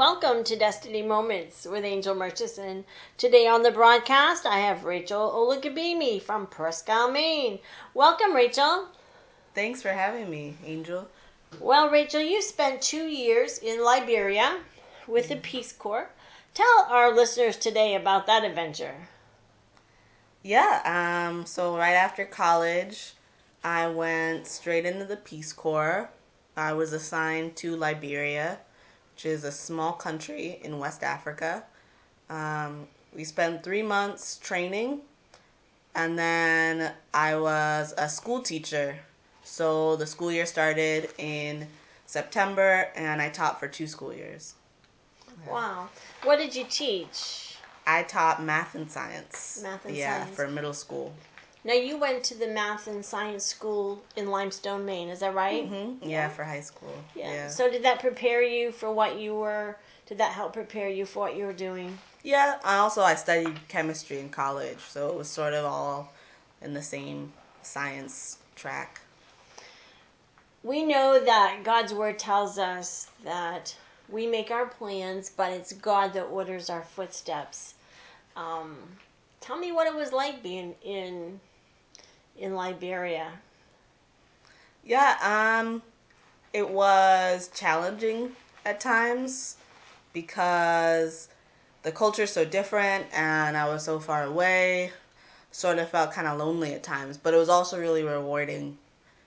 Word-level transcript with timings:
Welcome 0.00 0.44
to 0.44 0.56
Destiny 0.56 1.02
Moments 1.02 1.66
with 1.66 1.84
Angel 1.84 2.14
Murchison. 2.14 2.86
Today 3.18 3.46
on 3.46 3.62
the 3.62 3.70
broadcast, 3.70 4.46
I 4.46 4.60
have 4.60 4.84
Rachel 4.84 5.30
Olugabimi 5.30 6.22
from 6.22 6.46
Presque 6.46 6.88
Isle, 6.88 7.10
Maine. 7.10 7.58
Welcome, 7.92 8.34
Rachel. 8.34 8.88
Thanks 9.54 9.82
for 9.82 9.90
having 9.90 10.30
me, 10.30 10.56
Angel. 10.64 11.06
Well, 11.60 11.90
Rachel, 11.90 12.22
you 12.22 12.40
spent 12.40 12.80
two 12.80 13.08
years 13.08 13.58
in 13.58 13.84
Liberia 13.84 14.60
with 15.06 15.28
the 15.28 15.36
Peace 15.36 15.70
Corps. 15.70 16.08
Tell 16.54 16.86
our 16.88 17.14
listeners 17.14 17.58
today 17.58 17.94
about 17.94 18.26
that 18.26 18.42
adventure. 18.42 18.94
Yeah, 20.42 21.28
um, 21.28 21.44
so 21.44 21.76
right 21.76 21.92
after 21.92 22.24
college, 22.24 23.12
I 23.62 23.88
went 23.88 24.46
straight 24.46 24.86
into 24.86 25.04
the 25.04 25.18
Peace 25.18 25.52
Corps. 25.52 26.08
I 26.56 26.72
was 26.72 26.94
assigned 26.94 27.54
to 27.56 27.76
Liberia 27.76 28.60
which 29.20 29.30
is 29.30 29.44
a 29.44 29.52
small 29.52 29.92
country 29.92 30.58
in 30.62 30.78
West 30.78 31.02
Africa. 31.02 31.62
Um, 32.30 32.86
we 33.14 33.24
spent 33.24 33.62
three 33.62 33.82
months 33.82 34.38
training, 34.38 35.02
and 35.94 36.18
then 36.18 36.90
I 37.12 37.36
was 37.36 37.92
a 37.98 38.08
school 38.08 38.40
teacher. 38.40 38.98
So 39.44 39.96
the 39.96 40.06
school 40.06 40.32
year 40.32 40.46
started 40.46 41.10
in 41.18 41.68
September, 42.06 42.88
and 42.96 43.20
I 43.20 43.28
taught 43.28 43.60
for 43.60 43.68
two 43.68 43.86
school 43.86 44.14
years. 44.14 44.54
Wow. 45.46 45.90
What 46.24 46.38
did 46.38 46.56
you 46.56 46.64
teach? 46.64 47.56
I 47.86 48.04
taught 48.04 48.42
math 48.42 48.74
and 48.74 48.90
science. 48.90 49.60
Math 49.62 49.84
and 49.84 49.96
yeah, 49.96 50.22
science. 50.22 50.36
for 50.36 50.48
middle 50.48 50.72
school. 50.72 51.12
Now, 51.62 51.74
you 51.74 51.98
went 51.98 52.24
to 52.24 52.34
the 52.34 52.48
math 52.48 52.86
and 52.86 53.04
science 53.04 53.44
school 53.44 54.02
in 54.16 54.30
Limestone, 54.30 54.86
Maine, 54.86 55.08
is 55.10 55.20
that 55.20 55.34
right? 55.34 55.66
hmm 55.66 55.94
Yeah, 56.02 56.28
for 56.28 56.44
high 56.44 56.60
school. 56.60 57.04
Yeah. 57.14 57.32
Yeah. 57.32 57.48
So, 57.48 57.70
did 57.70 57.82
that 57.82 58.00
prepare 58.00 58.42
you 58.42 58.72
for 58.72 58.90
what 58.90 59.18
you 59.18 59.34
were? 59.34 59.76
Did 60.06 60.18
that 60.18 60.32
help 60.32 60.54
prepare 60.54 60.88
you 60.88 61.04
for 61.04 61.20
what 61.20 61.36
you 61.36 61.44
were 61.44 61.52
doing? 61.52 61.98
Yeah, 62.22 62.58
I 62.64 62.76
also 62.76 63.02
I 63.02 63.14
studied 63.14 63.68
chemistry 63.68 64.20
in 64.20 64.28
college, 64.28 64.78
so 64.88 65.08
it 65.08 65.16
was 65.16 65.28
sort 65.28 65.52
of 65.54 65.64
all 65.64 66.12
in 66.62 66.74
the 66.74 66.82
same 66.82 67.32
science 67.62 68.38
track. 68.56 69.00
We 70.62 70.82
know 70.82 71.22
that 71.24 71.60
God's 71.64 71.94
word 71.94 72.18
tells 72.18 72.58
us 72.58 73.08
that 73.24 73.74
we 74.10 74.26
make 74.26 74.50
our 74.50 74.66
plans, 74.66 75.30
but 75.30 75.52
it's 75.52 75.72
God 75.72 76.12
that 76.14 76.24
orders 76.24 76.68
our 76.68 76.82
footsteps. 76.82 77.74
Um, 78.36 78.76
tell 79.40 79.58
me 79.58 79.72
what 79.72 79.86
it 79.86 79.94
was 79.94 80.12
like 80.12 80.42
being 80.42 80.74
in 80.82 81.40
in 82.40 82.54
Liberia. 82.54 83.30
Yeah, 84.82 85.16
um 85.22 85.82
it 86.52 86.68
was 86.68 87.48
challenging 87.54 88.32
at 88.64 88.80
times 88.80 89.56
because 90.12 91.28
the 91.82 91.92
culture 91.92 92.24
is 92.24 92.32
so 92.32 92.44
different 92.44 93.06
and 93.12 93.56
I 93.56 93.68
was 93.68 93.84
so 93.84 94.00
far 94.00 94.24
away. 94.24 94.90
Sort 95.52 95.78
of 95.78 95.88
felt 95.90 96.12
kind 96.12 96.26
of 96.28 96.38
lonely 96.38 96.74
at 96.74 96.82
times, 96.82 97.16
but 97.16 97.34
it 97.34 97.36
was 97.36 97.48
also 97.48 97.78
really 97.78 98.02
rewarding 98.04 98.78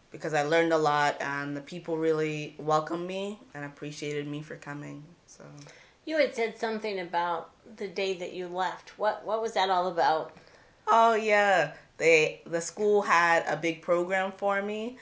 because 0.09 0.33
I 0.33 0.43
learned 0.43 0.71
a 0.73 0.77
lot 0.77 1.17
and 1.19 1.55
the 1.55 1.61
people 1.61 1.97
really 1.97 2.55
welcomed 2.57 3.05
me 3.07 3.39
and 3.53 3.65
appreciated 3.65 4.27
me 4.27 4.41
for 4.41 4.55
coming. 4.55 5.03
So 5.27 5.43
You 6.05 6.17
had 6.17 6.33
said 6.35 6.57
something 6.57 6.99
about 6.99 7.49
the 7.77 7.87
day 7.87 8.13
that 8.15 8.33
you 8.33 8.47
left. 8.47 8.97
What 8.97 9.25
what 9.25 9.41
was 9.41 9.53
that 9.53 9.69
all 9.69 9.87
about? 9.87 10.33
Oh 10.87 11.15
yeah, 11.15 11.73
they 12.03 12.41
the 12.45 12.59
school 12.59 13.01
had 13.01 13.45
a 13.47 13.55
big 13.55 13.81
program 13.81 14.33
for 14.35 14.61
me, 14.61 14.97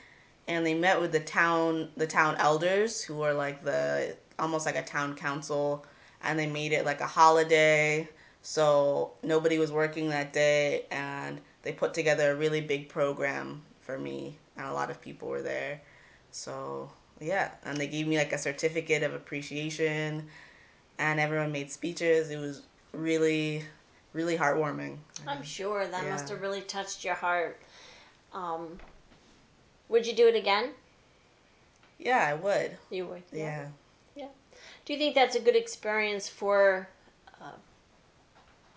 and 0.47 0.63
they 0.63 0.75
met 0.75 1.01
with 1.01 1.11
the 1.11 1.19
town 1.19 1.89
the 1.97 2.05
town 2.05 2.35
elders 2.37 3.01
who 3.01 3.23
are 3.23 3.33
like 3.33 3.63
the 3.63 4.15
almost 4.37 4.67
like 4.67 4.75
a 4.75 4.83
town 4.83 5.15
council, 5.15 5.83
and 6.23 6.37
they 6.37 6.45
made 6.45 6.71
it 6.71 6.85
like 6.85 7.01
a 7.01 7.07
holiday. 7.07 8.07
So 8.43 9.13
nobody 9.23 9.57
was 9.57 9.71
working 9.71 10.09
that 10.09 10.31
day, 10.31 10.85
and 10.91 11.41
they 11.63 11.71
put 11.71 11.93
together 11.95 12.31
a 12.31 12.35
really 12.35 12.61
big 12.61 12.87
program 12.87 13.63
for 13.81 13.97
me, 13.97 14.37
and 14.55 14.67
a 14.67 14.73
lot 14.73 14.91
of 14.91 15.01
people 15.01 15.27
were 15.27 15.41
there. 15.41 15.81
So 16.31 16.91
yeah, 17.19 17.51
and 17.65 17.77
they 17.77 17.87
gave 17.87 18.07
me 18.07 18.17
like 18.17 18.31
a 18.31 18.37
certificate 18.37 19.01
of 19.01 19.15
appreciation, 19.15 20.27
and 20.99 21.19
everyone 21.19 21.51
made 21.51 21.71
speeches. 21.71 22.29
It 22.29 22.37
was 22.37 22.61
really, 22.93 23.63
really 24.13 24.37
heartwarming. 24.37 24.97
I'm 25.27 25.43
sure 25.43 25.87
that 25.87 26.05
must 26.07 26.29
have 26.29 26.41
really 26.41 26.61
touched 26.61 27.03
your 27.03 27.15
heart. 27.15 27.59
Um, 28.33 28.79
would 29.89 30.05
you 30.05 30.13
do 30.13 30.27
it 30.27 30.35
again? 30.35 30.71
Yeah, 31.99 32.25
I 32.29 32.33
would. 32.33 32.77
You 32.89 33.05
would. 33.07 33.23
Yeah. 33.31 33.67
Yeah. 34.15 34.27
Do 34.85 34.93
you 34.93 34.99
think 34.99 35.15
that's 35.15 35.35
a 35.35 35.39
good 35.39 35.55
experience 35.55 36.27
for 36.27 36.87
uh, 37.41 37.51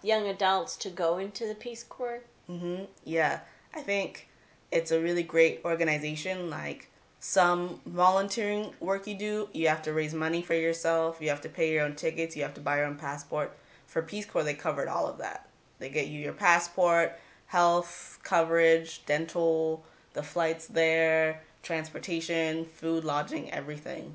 young 0.03 0.29
adults 0.29 0.77
to 0.79 0.91
go 0.91 1.19
into 1.19 1.47
the 1.47 1.55
Peace 1.55 1.85
Corps? 1.85 2.23
Mhm. 2.51 2.87
Yeah. 3.05 3.41
I 3.75 3.81
think 3.81 4.29
it's 4.71 4.91
a 4.91 5.01
really 5.01 5.23
great 5.23 5.61
organization 5.65 6.51
like 6.51 6.89
some 7.21 7.81
volunteering 7.87 8.75
work 8.81 9.07
you 9.07 9.15
do, 9.15 9.49
you 9.55 9.67
have 9.67 9.81
to 9.81 9.95
raise 9.95 10.13
money 10.13 10.43
for 10.43 10.53
yourself, 10.53 11.17
you 11.23 11.31
have 11.31 11.41
to 11.41 11.49
pay 11.49 11.73
your 11.73 11.83
own 11.83 11.95
tickets, 11.95 12.37
you 12.37 12.43
have 12.43 12.53
to 12.53 12.61
buy 12.61 12.77
your 12.77 12.85
own 12.85 12.97
passport. 12.97 13.57
For 13.95 14.03
Peace 14.03 14.27
Corps, 14.27 14.43
they 14.43 14.55
covered 14.55 14.89
all 14.89 15.07
of 15.07 15.19
that. 15.19 15.49
They 15.79 15.89
get 15.89 16.09
you 16.09 16.19
your 16.19 16.33
passport, 16.33 17.17
health 17.47 18.19
coverage, 18.25 19.07
dental, 19.07 19.85
the 20.15 20.23
flights 20.25 20.67
there, 20.67 21.41
transportation, 21.63 22.65
food, 22.65 23.05
lodging, 23.05 23.53
everything. 23.53 24.13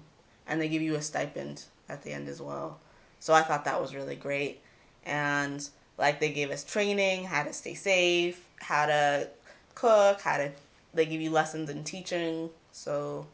And 0.48 0.60
they 0.60 0.68
give 0.68 0.82
you 0.82 0.96
a 0.96 1.02
stipend 1.02 1.64
at 1.88 2.04
the 2.04 2.12
end 2.12 2.28
as 2.28 2.42
well. 2.42 2.78
So 3.22 3.34
I 3.34 3.42
thought 3.42 3.64
that 3.64 3.80
was 3.80 3.96
really 3.96 4.18
great. 4.18 4.60
And 5.06 5.66
like 5.98 6.20
they 6.20 6.34
gave 6.34 6.52
us 6.52 6.66
training, 6.66 7.24
how 7.24 7.44
to 7.44 7.54
stay 7.54 7.74
safe, 7.74 8.46
how 8.58 8.86
to 8.86 9.30
cook, 9.76 10.20
how 10.20 10.40
to 10.40 10.52
they 10.94 11.06
give 11.06 11.22
you 11.22 11.30
lessons 11.30 11.70
in 11.70 11.86
teaching. 11.86 12.50
So 12.74 13.26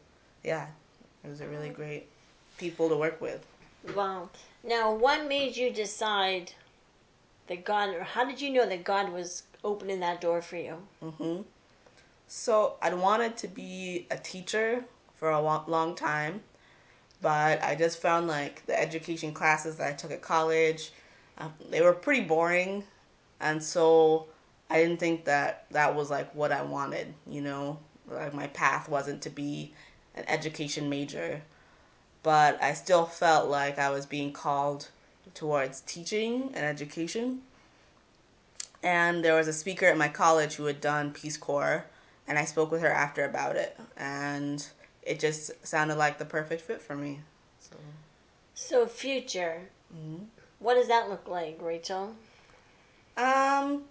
yeah, 0.43 0.67
it 1.23 1.27
was 1.27 1.41
a 1.41 1.47
really 1.47 1.69
great 1.69 2.05
people 2.59 2.87
to 2.89 2.95
work 2.95 3.19
with. 3.19 3.43
Wow. 3.95 4.29
Now, 4.65 4.93
what 4.93 5.27
made 5.27 5.55
you 5.55 5.71
decide 5.71 6.51
that 7.47 7.63
God, 7.65 7.89
or 7.89 8.03
how 8.03 8.25
did 8.25 8.41
you 8.41 8.51
know 8.51 8.67
that 8.67 8.83
God 8.83 9.13
was 9.13 9.43
opening 9.63 9.99
that 9.99 10.21
door 10.21 10.41
for 10.41 10.57
you? 10.57 10.77
hmm 11.01 11.41
So 12.27 12.75
I'd 12.81 12.95
wanted 12.95 13.37
to 13.37 13.47
be 13.47 14.07
a 14.09 14.17
teacher 14.17 14.83
for 15.17 15.29
a 15.29 15.41
long 15.41 15.95
time, 15.95 16.41
but 17.21 17.63
I 17.63 17.75
just 17.75 18.01
found 18.01 18.27
like 18.27 18.65
the 18.65 18.79
education 18.79 19.33
classes 19.33 19.75
that 19.75 19.87
I 19.87 19.93
took 19.93 20.11
at 20.11 20.21
college, 20.21 20.91
uh, 21.37 21.49
they 21.69 21.81
were 21.81 21.93
pretty 21.93 22.23
boring, 22.23 22.83
and 23.39 23.61
so 23.61 24.25
I 24.69 24.81
didn't 24.81 24.99
think 24.99 25.25
that 25.25 25.65
that 25.71 25.95
was 25.95 26.09
like 26.09 26.33
what 26.33 26.51
I 26.51 26.63
wanted. 26.63 27.13
You 27.27 27.41
know, 27.41 27.79
like 28.09 28.33
my 28.33 28.47
path 28.47 28.89
wasn't 28.89 29.21
to 29.23 29.29
be 29.29 29.73
an 30.15 30.23
education 30.27 30.89
major, 30.89 31.41
but 32.25 32.59
I 32.59 32.73
still 32.73 33.05
felt 33.05 33.51
like 33.51 33.77
I 33.77 33.91
was 33.91 34.07
being 34.07 34.31
called 34.33 34.87
towards 35.35 35.81
teaching 35.81 36.49
and 36.55 36.65
education. 36.65 37.43
And 38.81 39.23
there 39.23 39.35
was 39.35 39.47
a 39.47 39.53
speaker 39.53 39.85
at 39.85 39.95
my 39.95 40.07
college 40.07 40.55
who 40.55 40.65
had 40.65 40.81
done 40.81 41.11
Peace 41.13 41.37
Corps, 41.37 41.85
and 42.27 42.39
I 42.39 42.45
spoke 42.45 42.71
with 42.71 42.81
her 42.81 42.89
after 42.89 43.25
about 43.25 43.57
it, 43.57 43.77
and 43.95 44.65
it 45.03 45.19
just 45.19 45.51
sounded 45.63 45.97
like 45.97 46.17
the 46.17 46.25
perfect 46.25 46.63
fit 46.63 46.81
for 46.81 46.95
me. 46.95 47.19
So, 47.59 47.75
So, 48.55 48.87
future, 48.87 49.61
mhm. 49.95 50.25
what 50.57 50.73
does 50.73 50.87
that 50.87 51.09
look 51.11 51.27
like, 51.27 51.59
Rachel? 51.61 52.15
um, 53.17 53.83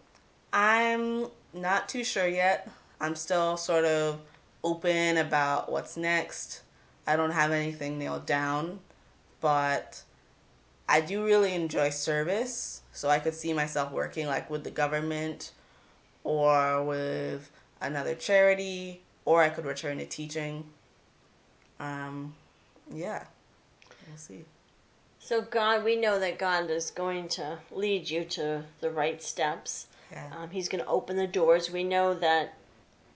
I'm 0.52 1.28
not 1.52 1.88
too 1.88 2.02
sure 2.02 2.26
yet. 2.26 2.68
I'm 3.00 3.14
still 3.14 3.56
sort 3.56 3.84
of 3.84 4.18
open 4.64 5.18
about 5.18 5.70
what's 5.70 5.96
next. 5.96 6.62
I 7.06 7.16
don't 7.16 7.30
have 7.30 7.52
anything 7.52 7.98
nailed 7.98 8.26
down, 8.26 8.80
but 9.40 10.02
I 10.88 11.00
do 11.00 11.24
really 11.24 11.54
enjoy 11.54 11.90
service, 11.90 12.82
so 12.92 13.08
I 13.08 13.18
could 13.18 13.34
see 13.34 13.52
myself 13.52 13.92
working 13.92 14.26
like 14.26 14.48
with 14.50 14.64
the 14.64 14.70
government 14.70 15.52
or 16.22 16.82
with 16.84 17.50
another 17.80 18.14
charity, 18.14 19.02
or 19.24 19.42
I 19.42 19.50
could 19.50 19.66
return 19.66 19.98
to 19.98 20.06
teaching. 20.06 20.64
Um, 21.78 22.34
yeah, 22.92 23.24
we'll 24.08 24.16
see. 24.16 24.44
So, 25.18 25.40
God, 25.40 25.84
we 25.84 25.96
know 25.96 26.18
that 26.18 26.38
God 26.38 26.70
is 26.70 26.90
going 26.90 27.28
to 27.30 27.58
lead 27.70 28.10
you 28.10 28.24
to 28.26 28.62
the 28.80 28.90
right 28.90 29.22
steps. 29.22 29.86
Yeah. 30.12 30.30
Um, 30.36 30.50
he's 30.50 30.68
going 30.68 30.84
to 30.84 30.90
open 30.90 31.16
the 31.16 31.26
doors. 31.26 31.70
We 31.70 31.82
know 31.82 32.12
that 32.14 32.58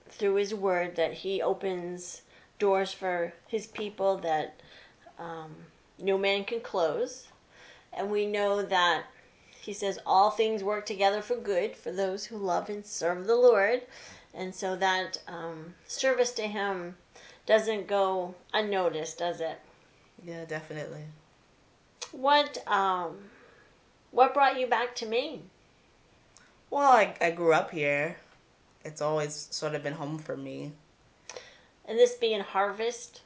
through 0.08 0.36
His 0.36 0.54
Word 0.54 0.96
that 0.96 1.12
He 1.12 1.42
opens 1.42 2.22
doors 2.58 2.92
for 2.92 3.32
His 3.46 3.66
people 3.66 4.18
that 4.18 4.60
um, 5.18 5.54
no 5.98 6.18
man 6.18 6.44
can 6.44 6.60
close, 6.60 7.28
and 7.92 8.10
we 8.10 8.26
know 8.26 8.62
that 8.62 9.04
He 9.60 9.72
says 9.72 9.98
all 10.06 10.30
things 10.30 10.62
work 10.62 10.86
together 10.86 11.22
for 11.22 11.36
good 11.36 11.76
for 11.76 11.92
those 11.92 12.24
who 12.24 12.36
love 12.36 12.68
and 12.68 12.84
serve 12.84 13.26
the 13.26 13.36
Lord, 13.36 13.82
and 14.34 14.54
so 14.54 14.76
that 14.76 15.20
um, 15.28 15.74
service 15.86 16.32
to 16.32 16.42
Him 16.42 16.96
doesn't 17.46 17.86
go 17.86 18.34
unnoticed, 18.52 19.18
does 19.18 19.40
it? 19.40 19.58
Yeah, 20.24 20.44
definitely. 20.44 21.04
What 22.12 22.58
um, 22.66 23.16
what 24.10 24.34
brought 24.34 24.58
you 24.58 24.66
back 24.66 24.94
to 24.96 25.06
Maine? 25.06 25.50
Well, 26.70 26.90
I, 26.90 27.14
I 27.20 27.30
grew 27.30 27.52
up 27.52 27.70
here. 27.70 28.16
It's 28.84 29.00
always 29.00 29.48
sort 29.50 29.74
of 29.74 29.82
been 29.82 29.94
home 29.94 30.18
for 30.18 30.36
me. 30.36 30.72
And 31.88 31.98
this 31.98 32.14
being 32.14 32.40
harvest, 32.40 33.22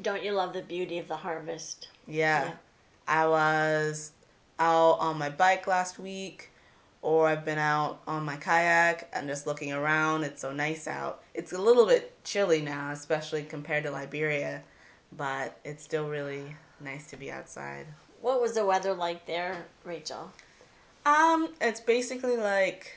don't 0.00 0.22
you 0.22 0.32
love 0.32 0.52
the 0.52 0.62
beauty 0.62 0.98
of 0.98 1.08
the 1.08 1.16
harvest? 1.16 1.88
Yeah. 2.06 2.44
Yeah. 2.44 2.52
I 3.08 3.26
was 3.26 4.12
out 4.60 4.98
on 5.00 5.18
my 5.18 5.28
bike 5.28 5.66
last 5.66 5.98
week, 5.98 6.50
or 7.02 7.26
I've 7.26 7.44
been 7.44 7.58
out 7.58 8.00
on 8.06 8.24
my 8.24 8.36
kayak 8.36 9.10
and 9.12 9.28
just 9.28 9.46
looking 9.46 9.72
around. 9.72 10.22
It's 10.22 10.40
so 10.40 10.52
nice 10.52 10.86
out. 10.86 11.22
It's 11.34 11.52
a 11.52 11.58
little 11.58 11.84
bit 11.84 12.14
chilly 12.22 12.62
now, 12.62 12.92
especially 12.92 13.42
compared 13.42 13.82
to 13.84 13.90
Liberia, 13.90 14.62
but 15.16 15.58
it's 15.64 15.82
still 15.82 16.08
really 16.08 16.54
nice 16.80 17.08
to 17.10 17.16
be 17.16 17.32
outside. 17.32 17.86
What 18.20 18.40
was 18.40 18.54
the 18.54 18.64
weather 18.64 18.94
like 18.94 19.26
there, 19.26 19.66
Rachel? 19.84 20.30
Um, 21.04 21.48
it's 21.60 21.80
basically 21.80 22.36
like 22.36 22.92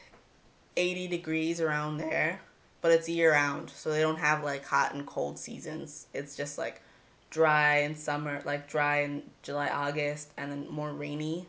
80 0.77 1.07
degrees 1.07 1.59
around 1.59 1.97
there, 1.97 2.39
but 2.85 2.91
it's 2.91 3.09
year 3.09 3.31
round, 3.31 3.71
so 3.71 3.89
they 3.89 3.99
don't 3.99 4.19
have 4.19 4.43
like 4.43 4.63
hot 4.63 4.93
and 4.93 5.07
cold 5.07 5.39
seasons. 5.39 6.05
It's 6.13 6.35
just 6.35 6.59
like 6.59 6.83
dry 7.31 7.77
in 7.77 7.95
summer, 7.95 8.43
like 8.45 8.69
dry 8.69 9.01
in 9.01 9.23
July, 9.41 9.69
August, 9.69 10.29
and 10.37 10.51
then 10.51 10.69
more 10.69 10.91
rainy 10.93 11.47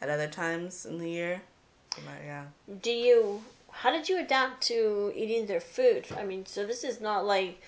at 0.00 0.08
other 0.08 0.28
times 0.28 0.86
in 0.86 0.98
the 0.98 1.10
year. 1.10 1.42
But 1.96 2.22
yeah. 2.24 2.44
Do 2.82 2.92
you? 2.92 3.42
How 3.72 3.90
did 3.90 4.08
you 4.08 4.20
adapt 4.20 4.62
to 4.68 5.12
eating 5.16 5.46
their 5.46 5.58
food? 5.58 6.06
I 6.16 6.22
mean, 6.22 6.46
so 6.46 6.64
this 6.64 6.84
is 6.84 7.00
not 7.00 7.26
like 7.26 7.60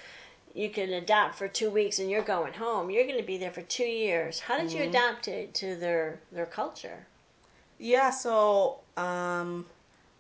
you 0.55 0.71
can 0.71 0.93
adapt 0.93 1.35
for 1.35 1.49
two 1.49 1.71
weeks 1.71 1.99
and 1.99 2.09
you're 2.09 2.23
going 2.23 2.53
home. 2.53 2.89
You're 2.89 3.05
going 3.05 3.19
to 3.19 3.27
be 3.27 3.37
there 3.37 3.51
for 3.51 3.63
two 3.63 3.83
years. 3.83 4.39
How 4.39 4.59
did 4.59 4.71
you 4.71 4.83
Mhm. 4.83 4.91
adapt 4.91 5.25
to, 5.25 5.49
to 5.49 5.75
their 5.75 6.21
their 6.31 6.47
culture? 6.47 7.09
Yeah, 7.81 8.11
so 8.11 8.79
um 8.97 9.67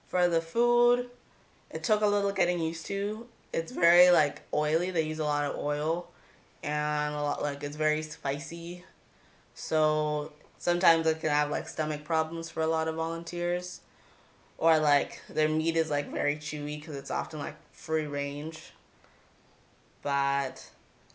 for 0.09 0.27
the 0.27 0.41
food, 0.41 1.11
it 1.71 1.83
took 1.83 2.01
a 2.01 2.07
little 2.07 2.33
getting 2.33 2.61
used 2.61 2.87
to. 2.87 3.27
It's 3.53 3.73
very 3.73 4.11
like 4.11 4.43
oily. 4.53 4.91
They 4.91 5.03
use 5.03 5.19
a 5.19 5.25
lot 5.25 5.45
of 5.45 5.57
oil 5.57 6.09
and 6.63 7.15
a 7.15 7.23
lot 7.23 7.43
like 7.43 7.63
it's 7.63 7.77
very 7.77 8.03
spicy. 8.03 8.85
So 9.55 10.33
sometimes 10.59 11.07
it 11.07 11.21
can 11.21 11.31
have 11.31 11.51
like 11.51 11.69
stomach 11.69 12.05
problems 12.05 12.51
for 12.51 12.63
a 12.63 12.67
lot 12.67 12.89
of 12.89 12.97
volunteers. 12.97 13.81
Or 14.57 14.79
like 14.79 15.21
their 15.29 15.49
meat 15.49 15.77
is 15.77 15.91
like 15.91 16.13
very 16.13 16.37
chewy 16.37 16.81
because 16.81 16.97
it's 16.97 17.11
often 17.11 17.39
like 17.39 17.57
free 17.73 18.07
range. 18.07 18.73
But 20.03 20.69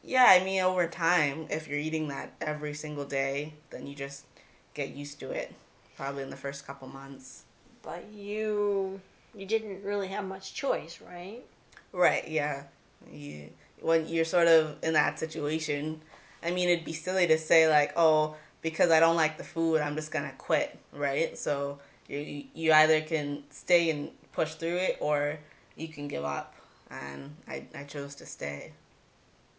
yeah, 0.04 0.28
I 0.30 0.44
mean 0.44 0.62
over 0.62 0.88
time, 0.88 1.48
if 1.50 1.68
you're 1.68 1.80
eating 1.80 2.08
that 2.10 2.34
every 2.42 2.74
single 2.74 3.06
day, 3.06 3.54
then 3.70 3.88
you 3.88 3.96
just 3.96 4.26
get 4.74 4.90
used 4.90 5.20
to 5.20 5.32
it. 5.32 5.54
Probably 5.98 6.24
in 6.24 6.30
the 6.30 6.38
first 6.38 6.66
couple 6.66 6.88
months. 6.88 7.44
But 7.82 8.06
you 8.14 9.02
you 9.36 9.46
didn't 9.46 9.84
really 9.84 10.08
have 10.10 10.26
much 10.26 10.54
choice, 10.54 11.00
right? 11.02 11.44
Right, 11.92 12.28
yeah. 12.28 12.64
You 13.12 13.50
when 13.82 14.08
you're 14.08 14.26
sort 14.26 14.48
of 14.48 14.78
in 14.82 14.94
that 14.94 15.20
situation, 15.20 16.02
I 16.42 16.52
mean 16.52 16.70
it'd 16.70 16.86
be 16.86 16.94
silly 16.94 17.28
to 17.28 17.38
say 17.38 17.68
like, 17.70 17.94
"Oh, 17.96 18.36
because 18.62 18.92
I 18.92 19.00
don't 19.00 19.16
like 19.16 19.38
the 19.38 19.44
food, 19.44 19.82
I'm 19.82 19.96
just 19.96 20.12
going 20.12 20.26
to 20.30 20.36
quit," 20.36 20.78
right? 20.94 21.38
So 21.38 21.80
you 22.08 22.46
you 22.54 22.74
either 22.74 23.02
can 23.02 23.44
stay 23.50 23.90
and 23.90 24.12
push 24.32 24.54
through 24.56 24.78
it 24.78 24.98
or 25.00 25.38
you 25.76 25.88
can 25.88 26.08
give 26.08 26.24
up. 26.24 26.56
And 26.90 27.36
I 27.48 27.66
I 27.76 27.84
chose 27.84 28.16
to 28.16 28.26
stay. 28.26 28.72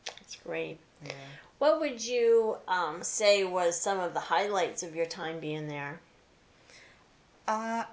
That's 0.06 0.37
great. 0.37 0.79
Yeah. 1.05 1.12
What 1.59 1.81
would 1.81 2.05
you 2.05 2.59
um, 2.69 3.03
say 3.03 3.44
was 3.44 3.81
some 3.81 4.00
of 4.00 4.15
the 4.15 4.21
highlights 4.21 4.82
of 4.82 4.94
your 4.94 5.06
time 5.06 5.41
being 5.41 5.69
there? 5.69 6.00
Uh, 7.47 7.85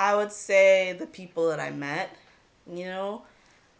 I 0.00 0.16
would 0.16 0.32
say 0.32 0.94
the 0.98 1.06
people 1.06 1.50
that 1.50 1.60
I 1.60 1.68
met, 1.70 2.16
you 2.66 2.86
know, 2.86 3.20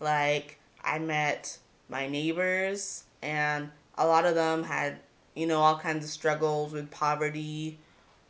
like 0.01 0.59
I 0.85 0.99
met 0.99 1.57
my 1.89 2.09
neighbors, 2.09 3.05
and 3.23 3.71
a 3.97 4.07
lot 4.07 4.27
of 4.27 4.35
them 4.35 4.63
had, 4.63 4.99
you 5.35 5.47
know, 5.47 5.61
all 5.61 5.79
kinds 5.79 6.05
of 6.05 6.11
struggles 6.11 6.75
with 6.75 6.91
poverty, 6.91 7.79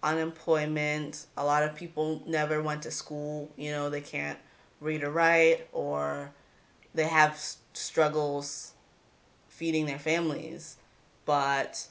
unemployment. 0.04 1.26
A 1.36 1.44
lot 1.44 1.64
of 1.64 1.74
people 1.74 2.22
never 2.26 2.62
went 2.62 2.82
to 2.82 2.92
school, 2.92 3.50
you 3.56 3.72
know, 3.72 3.90
they 3.90 4.00
can't 4.00 4.38
read 4.80 5.02
or 5.02 5.10
write, 5.10 5.66
or 5.72 6.30
they 6.94 7.08
have 7.08 7.44
struggles 7.72 8.72
feeding 9.48 9.86
their 9.86 9.98
families. 9.98 10.76
But 11.24 11.88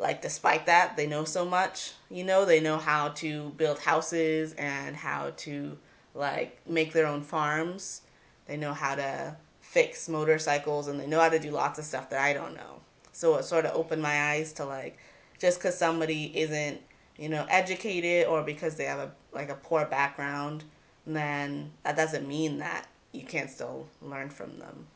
like 0.00 0.22
despite 0.22 0.66
that 0.66 0.96
they 0.96 1.06
know 1.06 1.24
so 1.24 1.44
much. 1.44 1.92
You 2.10 2.24
know 2.24 2.44
they 2.44 2.60
know 2.60 2.78
how 2.78 3.10
to 3.10 3.50
build 3.50 3.78
houses 3.78 4.54
and 4.54 4.96
how 4.96 5.32
to 5.38 5.76
like 6.14 6.60
make 6.66 6.92
their 6.92 7.06
own 7.06 7.22
farms. 7.22 8.02
They 8.46 8.56
know 8.56 8.72
how 8.72 8.96
to 8.96 9.36
fix 9.60 10.08
motorcycles 10.08 10.88
and 10.88 10.98
they 10.98 11.06
know 11.06 11.20
how 11.20 11.28
to 11.28 11.38
do 11.38 11.52
lots 11.52 11.78
of 11.78 11.84
stuff 11.84 12.10
that 12.10 12.20
i 12.20 12.32
don't 12.32 12.54
know. 12.54 12.80
So 13.12 13.36
it 13.36 13.44
sort 13.44 13.66
of 13.66 13.76
opened 13.76 14.02
my 14.02 14.30
eyes 14.30 14.52
to 14.54 14.64
like 14.64 14.98
just 15.38 15.58
because 15.58 15.76
somebody 15.76 16.36
isn't 16.36 16.80
you 17.16 17.28
know 17.28 17.46
educated 17.48 18.26
or 18.26 18.42
because 18.42 18.76
they 18.76 18.84
have 18.84 18.98
a 18.98 19.12
like 19.32 19.50
a 19.50 19.54
poor 19.54 19.84
background 19.84 20.64
then 21.06 21.70
that 21.84 21.96
doesn't 21.96 22.26
mean 22.26 22.58
that 22.58 22.86
you 23.12 23.24
can't 23.24 23.50
still 23.50 23.86
learn 24.02 24.28
from 24.28 24.58
them 24.58 24.86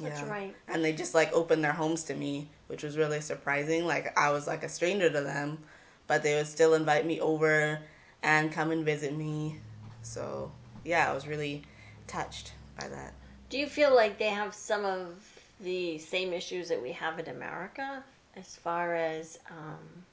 That's 0.00 0.20
Yeah. 0.22 0.28
right. 0.30 0.56
and 0.68 0.84
they 0.84 0.92
just 0.92 1.14
like 1.14 1.32
opened 1.32 1.62
their 1.62 1.72
homes 1.72 2.04
to 2.04 2.14
me, 2.14 2.48
which 2.66 2.82
was 2.82 2.96
really 2.96 3.20
surprising. 3.20 3.86
Like 3.86 4.16
I 4.18 4.30
was 4.30 4.46
like 4.46 4.62
a 4.64 4.68
stranger 4.68 5.10
to 5.10 5.20
them, 5.20 5.58
but 6.06 6.22
they 6.22 6.34
would 6.34 6.46
still 6.46 6.74
invite 6.74 7.04
me 7.06 7.20
over 7.20 7.80
and 8.22 8.52
come 8.52 8.70
and 8.70 8.84
visit 8.84 9.14
me. 9.16 9.60
So 10.02 10.52
yeah, 10.84 11.10
I 11.10 11.14
was 11.14 11.26
really 11.26 11.62
touched 12.06 12.52
by 12.78 12.88
that. 12.88 13.12
Do 13.50 13.58
you 13.58 13.66
feel 13.66 13.94
like 13.94 14.18
they 14.18 14.30
have 14.30 14.54
some 14.54 14.84
of 14.84 15.22
the 15.60 15.98
same 15.98 16.32
issues 16.32 16.68
that 16.68 16.82
we 16.82 16.92
have 16.92 17.18
in 17.18 17.28
America 17.28 18.02
as 18.34 18.56
far 18.56 18.94
as 18.94 19.38
um, 19.50 20.04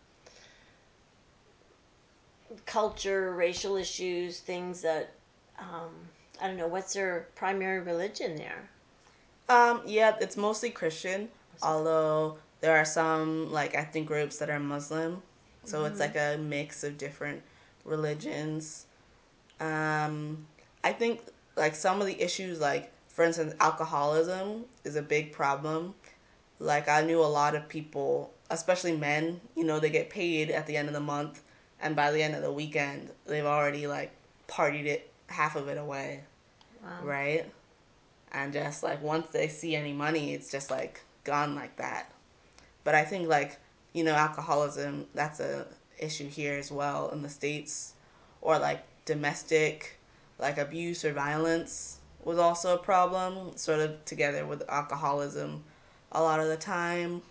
culture, 2.66 3.34
racial 3.34 3.78
issues, 3.78 4.40
things 4.40 4.82
that, 4.82 5.12
um, 5.58 5.92
I 6.42 6.48
don't 6.48 6.58
know, 6.58 6.68
what's 6.68 6.94
their 6.94 7.28
primary 7.36 7.80
religion 7.80 8.36
there? 8.36 8.70
Um, 9.50 9.82
yeah, 9.86 10.16
it's 10.22 10.38
mostly 10.38 10.70
Christian, 10.70 11.30
although 11.64 12.38
there 12.62 12.78
are 12.78 12.86
some 12.86 13.52
like 13.52 13.76
ethnic 13.76 14.06
groups 14.06 14.38
that 14.38 14.50
are 14.50 14.60
Muslim. 14.60 15.22
So 15.66 15.86
it's 15.86 16.00
like 16.00 16.16
a 16.16 16.38
mix 16.40 16.84
of 16.84 16.98
different 16.98 17.44
religions. 17.86 18.86
Um, 19.60 20.48
I 20.84 20.94
think 20.94 21.22
like 21.56 21.76
some 21.76 22.02
of 22.02 22.08
the 22.08 22.20
issues, 22.22 22.60
like 22.60 22.92
for 23.08 23.24
instance, 23.26 23.54
alcoholism 23.60 24.66
is 24.84 24.96
a 24.96 25.02
big 25.02 25.32
problem. 25.32 25.96
Like 26.60 26.88
I 26.88 27.02
knew 27.02 27.20
a 27.22 27.26
lot 27.26 27.56
of 27.56 27.68
people, 27.70 28.32
especially 28.50 28.96
men, 28.96 29.42
you 29.56 29.64
know, 29.64 29.80
they 29.80 29.90
get 29.90 30.10
paid 30.10 30.50
at 30.50 30.66
the 30.68 30.78
end 30.78 30.88
of 30.88 30.94
the 30.94 31.00
month, 31.00 31.44
and 31.82 31.96
by 31.96 32.12
the 32.12 32.22
end 32.24 32.36
of 32.36 32.42
the 32.42 32.52
weekend, 32.52 33.12
they've 33.26 33.46
already 33.46 33.88
like 33.88 34.12
partied 34.48 34.86
it 34.86 35.12
half 35.28 35.56
of 35.56 35.68
it 35.68 35.78
away 35.78 36.22
Wow. 36.84 37.00
right? 37.04 37.46
And 38.32 38.54
just 38.54 38.84
like 38.84 39.02
once 39.02 39.28
they 39.32 39.48
see 39.48 39.76
any 39.76 39.94
money, 39.94 40.34
it's 40.34 40.52
just 40.52 40.70
like 40.70 41.02
gone 41.24 41.56
like 41.56 41.76
that. 41.78 42.12
But 42.84 42.96
I 42.96 43.04
think 43.04 43.28
like 43.28 43.58
you 43.94 44.04
know 44.04 44.14
alcoholism 44.14 45.08
that's 45.14 45.40
a 45.40 45.66
issue 45.98 46.30
here 46.30 46.58
as 46.58 46.72
well 46.72 47.10
in 47.10 47.22
the 47.22 47.30
states, 47.30 47.94
or 48.42 48.60
like 48.60 48.84
domestic 49.06 50.00
like 50.40 50.58
abuse 50.58 51.04
or 51.04 51.12
violence 51.12 51.98
was 52.24 52.38
also 52.38 52.76
a 52.76 52.78
problem, 52.78 53.56
sort 53.58 53.80
of 53.80 54.04
together 54.06 54.46
with 54.46 54.64
alcoholism, 54.70 55.64
a 56.12 56.22
lot 56.22 56.40
of 56.40 56.48
the 56.48 56.58
time. 56.58 57.22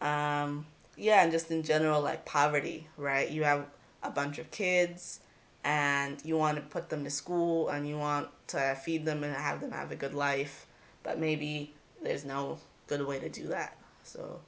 Um, 0.00 0.66
yeah, 0.96 1.22
and 1.22 1.32
just 1.32 1.50
in 1.50 1.62
general 1.62 2.00
like 2.00 2.24
poverty, 2.24 2.86
right? 2.96 3.30
You 3.30 3.44
have 3.44 3.66
a 4.02 4.10
bunch 4.10 4.38
of 4.38 4.50
kids 4.50 5.20
and 5.64 6.18
you 6.24 6.36
want 6.36 6.56
to 6.56 6.62
put 6.62 6.88
them 6.88 7.04
to 7.04 7.10
school 7.10 7.68
and 7.68 7.86
you 7.88 7.98
want 7.98 8.28
to 8.48 8.76
feed 8.84 9.04
them 9.04 9.24
and 9.24 9.34
have 9.34 9.60
them 9.60 9.72
have 9.72 9.90
a 9.90 9.96
good 9.96 10.14
life 10.14 10.66
but 11.02 11.18
maybe 11.18 11.72
there's 12.02 12.24
no 12.24 12.58
good 12.86 13.06
way 13.06 13.18
to 13.18 13.28
do 13.28 13.48
that. 13.48 13.76
So 14.02 14.40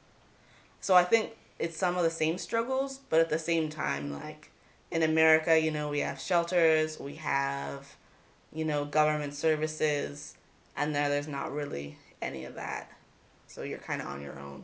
so 0.80 0.94
i 0.94 1.04
think 1.04 1.36
it's 1.58 1.76
some 1.76 1.96
of 1.98 2.04
the 2.04 2.10
same 2.10 2.38
struggles 2.38 3.00
but 3.10 3.20
at 3.20 3.28
the 3.28 3.38
same 3.38 3.68
time 3.68 4.10
like 4.10 4.50
in 4.90 5.02
america 5.02 5.60
you 5.60 5.70
know 5.70 5.90
we 5.90 5.98
have 6.00 6.18
shelters 6.18 6.98
we 6.98 7.14
have 7.16 7.86
you 8.50 8.64
know 8.64 8.86
government 8.86 9.34
services 9.34 10.36
and 10.76 10.94
there 10.94 11.10
there's 11.10 11.28
not 11.28 11.52
really 11.52 11.98
any 12.22 12.44
of 12.44 12.54
that. 12.54 12.90
So 13.46 13.62
you're 13.62 13.78
kind 13.78 14.00
of 14.00 14.08
on 14.08 14.22
your 14.22 14.38
own 14.38 14.62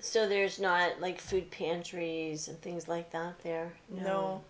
So 0.00 0.28
there's 0.28 0.58
not 0.60 1.00
like 1.00 1.20
food 1.20 1.50
pantries 1.50 2.48
and 2.48 2.60
things 2.60 2.88
like 2.88 3.10
that 3.12 3.38
there? 3.42 3.72
no 3.90 4.42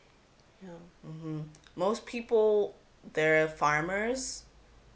No. 0.62 0.70
hmm 1.10 1.40
Most 1.76 2.06
people, 2.06 2.74
they're 3.12 3.48
farmers, 3.48 4.44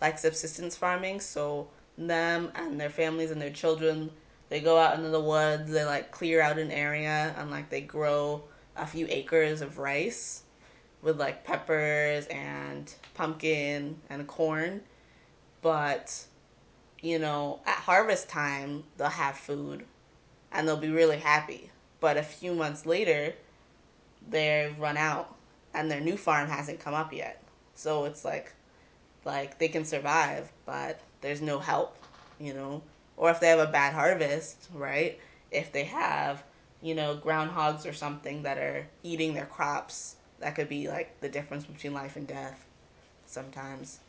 like 0.00 0.18
subsistence 0.18 0.76
farming. 0.76 1.20
So 1.20 1.68
them 1.98 2.50
and 2.54 2.80
their 2.80 2.90
families 2.90 3.30
and 3.30 3.40
their 3.40 3.50
children, 3.50 4.10
They 4.48 4.60
go 4.60 4.78
out 4.78 4.96
into 4.96 5.10
the 5.10 5.20
woods, 5.20 5.70
they 5.70 5.84
like 5.84 6.10
clear 6.10 6.40
out 6.40 6.58
an 6.58 6.70
area 6.72 7.34
and 7.38 7.50
like 7.50 7.70
they 7.70 7.80
grow 7.82 8.42
a 8.76 8.86
few 8.86 9.06
acres 9.08 9.60
of 9.60 9.78
rice 9.78 10.42
with 11.02 11.18
like 11.20 11.44
peppers 11.44 12.26
and 12.26 12.92
pumpkin 13.14 13.96
and 14.10 14.26
corn. 14.26 14.82
But, 15.62 16.24
you 17.02 17.18
know, 17.18 17.60
at 17.66 17.76
harvest 17.76 18.28
time, 18.28 18.84
they'll 18.96 19.08
have 19.08 19.36
food 19.36 19.84
and 20.52 20.66
they'll 20.66 20.76
be 20.76 20.90
really 20.90 21.18
happy. 21.18 21.70
But 22.00 22.16
a 22.16 22.22
few 22.22 22.54
months 22.54 22.86
later, 22.86 23.34
they've 24.28 24.78
run 24.78 24.96
out 24.96 25.34
and 25.74 25.90
their 25.90 26.00
new 26.00 26.16
farm 26.16 26.48
hasn't 26.48 26.80
come 26.80 26.94
up 26.94 27.12
yet. 27.12 27.42
So 27.74 28.04
it's 28.04 28.24
like 28.24 28.52
like 29.24 29.58
they 29.58 29.68
can 29.68 29.84
survive, 29.84 30.50
but 30.66 31.00
there's 31.20 31.42
no 31.42 31.58
help, 31.58 31.96
you 32.38 32.54
know. 32.54 32.82
Or 33.16 33.30
if 33.30 33.40
they 33.40 33.48
have 33.48 33.58
a 33.58 33.66
bad 33.66 33.92
harvest, 33.94 34.68
right? 34.72 35.18
If 35.50 35.72
they 35.72 35.84
have, 35.84 36.42
you 36.82 36.94
know, 36.94 37.16
groundhogs 37.22 37.88
or 37.88 37.92
something 37.92 38.42
that 38.44 38.58
are 38.58 38.86
eating 39.02 39.34
their 39.34 39.46
crops, 39.46 40.16
that 40.40 40.54
could 40.54 40.68
be 40.68 40.88
like 40.88 41.20
the 41.20 41.28
difference 41.28 41.64
between 41.64 41.92
life 41.92 42.16
and 42.16 42.26
death 42.26 42.66
sometimes. 43.26 44.00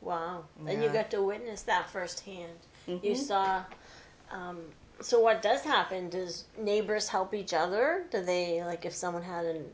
Wow. 0.00 0.44
And 0.66 0.82
you 0.82 0.88
Yeah. 0.88 0.92
got 0.92 1.10
to 1.12 1.22
witness 1.22 1.62
that 1.62 1.88
firsthand. 1.90 2.58
You 3.02 3.14
Mhm. 3.14 3.26
saw. 3.26 3.64
Um, 4.30 4.58
so 5.00 5.20
what 5.20 5.42
does 5.42 5.62
happen? 5.62 6.10
Does 6.10 6.44
neighbors 6.58 7.08
help 7.08 7.34
each 7.34 7.54
other? 7.54 8.04
Do 8.10 8.22
they 8.22 8.62
like 8.64 8.84
if 8.84 8.94
someone 8.94 9.22
had 9.22 9.46
an, 9.46 9.64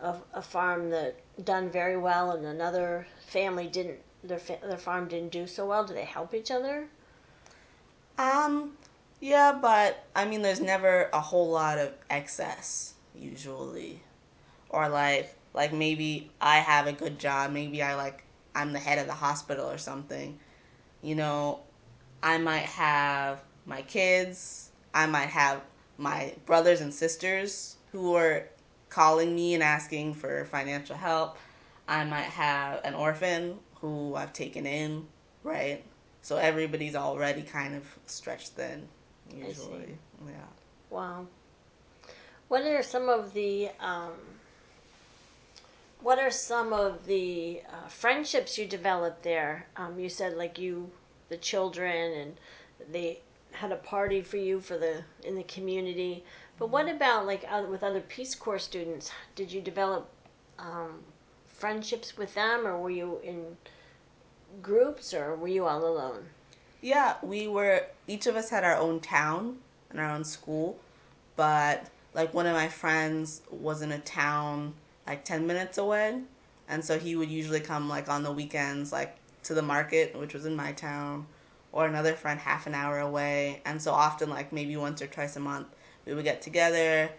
a, 0.00 0.16
a 0.34 0.42
farm 0.42 0.90
that 0.90 1.16
done 1.44 1.70
very 1.70 1.96
well 1.96 2.32
and 2.32 2.44
another 2.46 3.06
family 3.26 3.66
didn't 3.66 3.98
their 4.24 4.38
fa- 4.38 4.58
their 4.62 4.78
farm 4.78 5.08
didn't 5.08 5.32
do 5.32 5.46
so 5.46 5.66
well? 5.66 5.84
Do 5.84 5.94
they 5.94 6.04
help 6.04 6.34
each 6.34 6.50
other? 6.50 6.88
Um, 8.18 8.76
yeah, 9.20 9.52
but 9.60 10.04
I 10.14 10.24
mean, 10.24 10.42
there's 10.42 10.60
never 10.60 11.08
a 11.12 11.20
whole 11.20 11.50
lot 11.50 11.78
of 11.78 11.92
excess 12.10 12.94
usually, 13.14 14.00
or 14.68 14.88
like 14.88 15.34
like 15.54 15.72
maybe 15.72 16.30
I 16.40 16.58
have 16.58 16.86
a 16.86 16.92
good 16.92 17.18
job, 17.18 17.52
maybe 17.52 17.82
I 17.82 17.94
like 17.94 18.24
I'm 18.54 18.72
the 18.72 18.78
head 18.78 18.98
of 18.98 19.06
the 19.06 19.14
hospital 19.14 19.68
or 19.68 19.78
something. 19.78 20.38
You 21.02 21.16
know, 21.16 21.60
I 22.22 22.38
might 22.38 22.66
have 22.66 23.42
my 23.66 23.82
kids, 23.82 24.70
I 24.94 25.06
might 25.06 25.28
have 25.28 25.62
my 25.98 26.34
brothers 26.46 26.80
and 26.80 26.92
sisters 26.92 27.76
who 27.92 28.14
are 28.14 28.44
calling 28.88 29.34
me 29.34 29.54
and 29.54 29.62
asking 29.62 30.14
for 30.14 30.44
financial 30.46 30.96
help. 30.96 31.36
I 31.88 32.04
might 32.04 32.22
have 32.22 32.80
an 32.84 32.94
orphan 32.94 33.58
who 33.76 34.14
I've 34.14 34.32
taken 34.32 34.66
in, 34.66 35.06
right? 35.42 35.82
So 36.22 36.36
everybody's 36.36 36.94
already 36.94 37.42
kind 37.42 37.74
of 37.74 37.84
stretched 38.06 38.50
thin, 38.50 38.88
usually. 39.34 39.98
Yeah. 40.26 40.34
Wow. 40.90 41.26
What 42.48 42.62
are 42.62 42.82
some 42.82 43.08
of 43.08 43.32
the 43.32 43.70
um, 43.80 44.12
what 46.00 46.18
are 46.18 46.30
some 46.30 46.72
of 46.72 47.06
the 47.06 47.62
uh, 47.68 47.88
friendships 47.88 48.58
you 48.58 48.66
developed 48.66 49.22
there? 49.22 49.66
Um, 49.76 49.98
you 49.98 50.08
said 50.08 50.36
like 50.36 50.58
you, 50.58 50.90
the 51.28 51.36
children, 51.36 52.12
and 52.12 52.36
they 52.92 53.20
had 53.52 53.72
a 53.72 53.76
party 53.76 54.22
for 54.22 54.36
you 54.36 54.60
for 54.60 54.78
the 54.78 55.02
in 55.24 55.34
the 55.34 55.42
community. 55.44 56.24
But 56.58 56.70
what 56.70 56.88
about 56.88 57.26
like 57.26 57.44
other, 57.48 57.68
with 57.68 57.82
other 57.82 58.00
Peace 58.00 58.34
Corps 58.34 58.58
students? 58.58 59.10
Did 59.34 59.52
you 59.52 59.60
develop 59.60 60.08
um, 60.58 61.00
friendships 61.46 62.16
with 62.16 62.34
them, 62.34 62.66
or 62.66 62.78
were 62.78 62.90
you 62.90 63.20
in 63.22 63.56
groups, 64.62 65.14
or 65.14 65.36
were 65.36 65.48
you 65.48 65.66
all 65.66 65.84
alone? 65.84 66.24
Yeah, 66.80 67.14
we 67.22 67.46
were, 67.46 67.86
each 68.08 68.26
of 68.26 68.34
us 68.34 68.50
had 68.50 68.64
our 68.64 68.76
own 68.76 68.98
town 68.98 69.58
and 69.90 70.00
our 70.00 70.10
own 70.10 70.24
school, 70.24 70.78
but 71.36 71.86
like 72.14 72.34
one 72.34 72.46
of 72.46 72.54
my 72.54 72.68
friends 72.68 73.42
was 73.50 73.82
in 73.82 73.92
a 73.92 74.00
town 74.00 74.74
like 75.06 75.24
10 75.24 75.46
minutes 75.46 75.78
away, 75.78 76.20
and 76.68 76.84
so 76.84 76.98
he 76.98 77.14
would 77.16 77.30
usually 77.30 77.60
come 77.60 77.88
like 77.88 78.08
on 78.08 78.22
the 78.22 78.32
weekends, 78.32 78.92
like 78.92 79.16
to 79.44 79.54
the 79.54 79.62
market, 79.62 80.16
which 80.16 80.34
was 80.34 80.46
in 80.46 80.56
my 80.56 80.72
town, 80.72 81.26
or 81.72 81.86
another 81.86 82.14
friend 82.14 82.38
half 82.38 82.66
an 82.66 82.74
hour 82.74 82.98
away, 83.00 83.62
and 83.64 83.80
so 83.80 83.90
often, 83.92 84.28
like 84.30 84.52
maybe 84.52 84.76
once 84.76 85.00
or 85.02 85.06
twice 85.06 85.36
a 85.36 85.40
month, 85.40 85.66
we 86.04 86.14
would 86.14 86.24
get 86.24 86.42
together, 86.42 87.10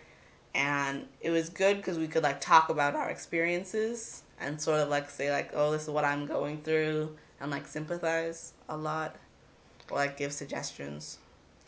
and 0.54 1.08
it 1.22 1.32
was 1.32 1.50
good 1.50 1.78
because 1.78 1.98
we 1.98 2.08
could 2.08 2.24
like 2.24 2.40
talk 2.40 2.70
about 2.70 2.96
our 2.96 3.10
experiences 3.10 4.22
and 4.40 4.62
sort 4.62 4.80
of 4.80 4.90
like 4.90 5.10
say 5.10 5.32
like, 5.32 5.52
oh, 5.54 5.72
this 5.72 5.84
is 5.84 5.90
what 5.90 6.06
I'm 6.06 6.26
going 6.26 6.62
through, 6.62 7.16
and 7.42 7.52
like 7.52 7.68
sympathize 7.68 8.54
a 8.70 8.78
lot 8.78 9.16
or 9.90 9.98
like 9.98 10.18
give 10.18 10.32
suggestions. 10.32 11.18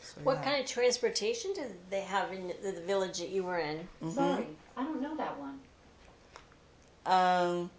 So, 0.02 0.22
What 0.24 0.38
yeah. 0.38 0.44
kind 0.44 0.64
of 0.64 0.70
transportation 0.70 1.54
did 1.54 1.74
they 1.90 2.02
have 2.02 2.32
in 2.32 2.48
the, 2.64 2.72
the 2.72 2.82
village 2.82 3.18
that 3.20 3.30
you 3.30 3.44
were 3.44 3.58
in? 3.58 3.88
Mhm. 4.04 4.14
Sorry, 4.14 4.48
I 4.78 4.84
don't 4.84 5.02
know 5.02 5.16
that 5.18 5.40
one. 5.40 5.60
Um, 7.06 7.70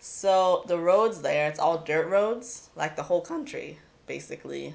so 0.00 0.64
the 0.66 0.78
roads 0.78 1.22
there, 1.22 1.48
it's 1.48 1.58
all 1.58 1.78
dirt 1.78 2.08
roads, 2.08 2.70
like 2.76 2.96
the 2.96 3.02
whole 3.02 3.20
country, 3.20 3.78
basically. 4.10 4.74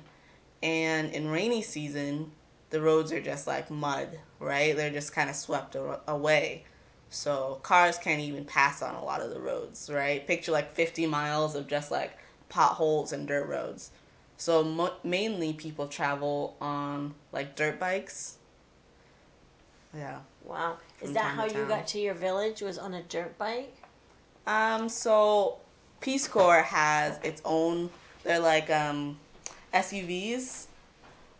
And 0.63 1.11
in 1.11 1.29
rainy 1.29 1.61
season, 1.61 2.31
the 2.69 2.79
roads 2.79 3.11
are 3.11 3.19
just 3.19 3.47
like 3.47 3.69
mud, 3.69 4.17
right? 4.39 4.73
They're 4.73 4.89
just 4.89 5.11
kind 5.11 5.29
of 5.29 5.35
swept 5.35 5.75
a- 5.75 5.99
away. 6.07 6.63
So 7.09 7.59
cars 7.61 7.97
can't 7.97 8.21
even 8.21 8.45
pass 8.45 8.81
on 8.81 8.95
a 8.95 9.03
lot 9.03 9.19
of 9.19 9.31
the 9.31 9.39
roads, 9.41 9.89
right? 9.93 10.25
Picture 10.25 10.53
like 10.53 10.73
50 10.73 11.05
miles 11.07 11.53
of 11.53 11.67
just 11.67 11.91
like 11.91 12.17
potholes 12.47 13.11
and 13.11 13.27
dirt 13.27 13.47
roads. 13.49 13.91
So 14.37 14.63
mo- 14.63 14.93
mainly 15.03 15.51
people 15.51 15.87
travel 15.87 16.55
on 16.61 17.13
like 17.33 17.57
dirt 17.57 17.77
bikes. 17.77 18.37
Yeah. 19.93 20.19
Wow. 20.45 20.77
Is 21.01 21.11
that 21.11 21.25
how 21.35 21.45
you 21.45 21.65
got 21.65 21.87
to 21.87 21.99
your 21.99 22.13
village? 22.13 22.61
Was 22.61 22.77
on 22.77 22.93
a 22.93 23.03
dirt 23.03 23.37
bike? 23.37 23.75
Um, 24.47 24.87
so 24.87 25.57
Peace 25.99 26.25
Corps 26.25 26.61
has 26.63 27.19
its 27.21 27.41
own. 27.43 27.89
They're 28.23 28.39
like 28.39 28.69
um, 28.69 29.17
SUVs, 29.75 30.67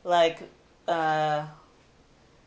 like 0.04 0.39
uh, 0.88 1.46